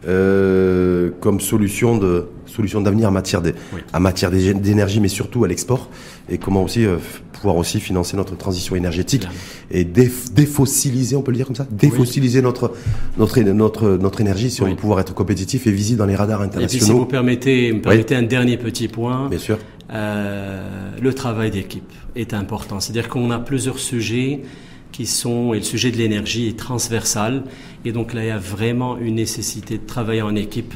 [0.07, 3.55] Euh, comme solution de solution d'avenir en matière de,
[3.93, 5.91] en matière d'énergie, mais surtout à l'export,
[6.29, 6.99] et comment aussi euh,
[7.33, 9.27] pouvoir aussi financer notre transition énergétique
[9.71, 12.73] et défossiliser, on peut le dire comme ça, défossiliser notre
[13.19, 16.43] notre notre notre énergie si on veut pouvoir être compétitif et visible dans les radars
[16.43, 16.73] internationaux.
[16.73, 19.29] Et puis, si vous permettez, me permettez un dernier petit point.
[19.29, 19.59] Bien sûr.
[19.93, 22.81] Euh, le travail d'équipe est important.
[22.81, 24.43] C'est-à-dire qu'on a plusieurs sujets
[24.97, 27.43] qui sont, et le sujet de l'énergie est transversal,
[27.85, 30.73] et donc là il y a vraiment une nécessité de travailler en équipe,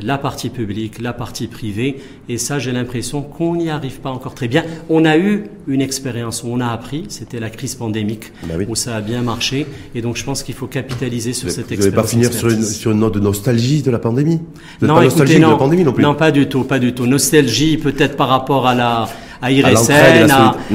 [0.00, 1.98] la partie publique, la partie privée,
[2.30, 4.64] et ça j'ai l'impression qu'on n'y arrive pas encore très bien.
[4.88, 8.74] On a eu une expérience où on a appris, c'était la crise pandémique, bah où
[8.74, 11.84] ça a bien marché, et donc je pense qu'il faut capitaliser sur cette expérience.
[11.84, 14.40] Vous n'allez pas finir sur une, sur une, note de nostalgie de la pandémie?
[14.80, 16.02] Non, pas écoutez, non, de la pandémie non plus?
[16.02, 17.06] Non, pas du tout, pas du tout.
[17.06, 19.08] Nostalgie peut-être par rapport à la
[19.42, 20.30] à IRSN,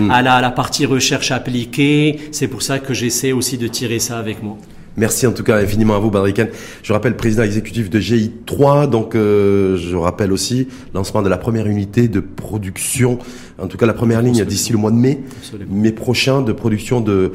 [0.10, 2.20] à, la, partie recherche appliquée.
[2.32, 4.58] C'est pour ça que j'essaie aussi de tirer ça avec moi.
[4.96, 6.50] Merci en tout cas infiniment à vous, Badriken.
[6.84, 11.66] Je rappelle président exécutif de GI3, donc euh, je rappelle aussi lancement de la première
[11.66, 13.18] unité de production,
[13.58, 15.24] en tout cas la première ligne d'ici le mois de mai,
[15.68, 17.32] mai prochain de production de,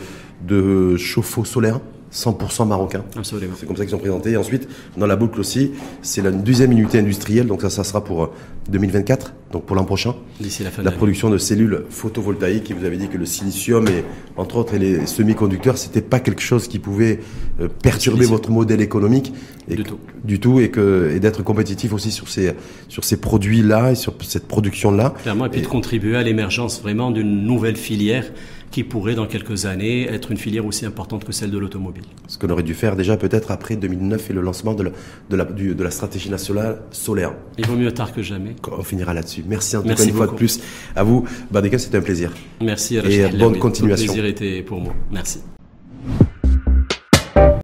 [0.46, 1.80] de chauffe-eau solaire
[2.12, 3.04] 100% marocain.
[3.16, 3.54] Absolument.
[3.58, 4.32] C'est comme ça qu'ils sont présentés.
[4.32, 8.02] Et ensuite, dans la boucle aussi, c'est la deuxième unité industrielle, donc ça, ça sera
[8.02, 8.32] pour
[8.70, 10.14] 2024, euh, donc pour l'an prochain.
[10.40, 12.70] D'ici la fin La production de cellules photovoltaïques.
[12.70, 14.04] Et vous avez dit que le silicium et,
[14.36, 17.20] entre autres, et les semi-conducteurs, c'était pas quelque chose qui pouvait
[17.60, 19.32] euh, perturber votre modèle économique.
[19.70, 19.98] Et du tout.
[20.24, 22.52] Du tout, et que, et d'être compétitif aussi sur ces,
[22.88, 25.14] sur ces produits-là et sur cette production-là.
[25.22, 28.24] Clairement, et puis de contribuer à l'émergence vraiment d'une nouvelle filière
[28.70, 32.04] qui pourrait dans quelques années être une filière aussi importante que celle de l'automobile.
[32.26, 34.90] Ce qu'on aurait dû faire déjà peut-être après 2009 et le lancement de la,
[35.30, 37.34] de la, de la stratégie nationale solaire.
[37.56, 38.56] Il vaut mieux tard que jamais.
[38.70, 39.44] On finira là-dessus.
[39.46, 40.60] Merci en tout cas une fois de plus
[40.94, 41.24] à vous.
[41.50, 42.32] Badeka, c'était un plaisir.
[42.60, 42.96] Merci.
[42.96, 44.12] Et bonne continuation.
[44.12, 44.94] Le plaisir était pour moi.
[45.10, 45.40] Merci.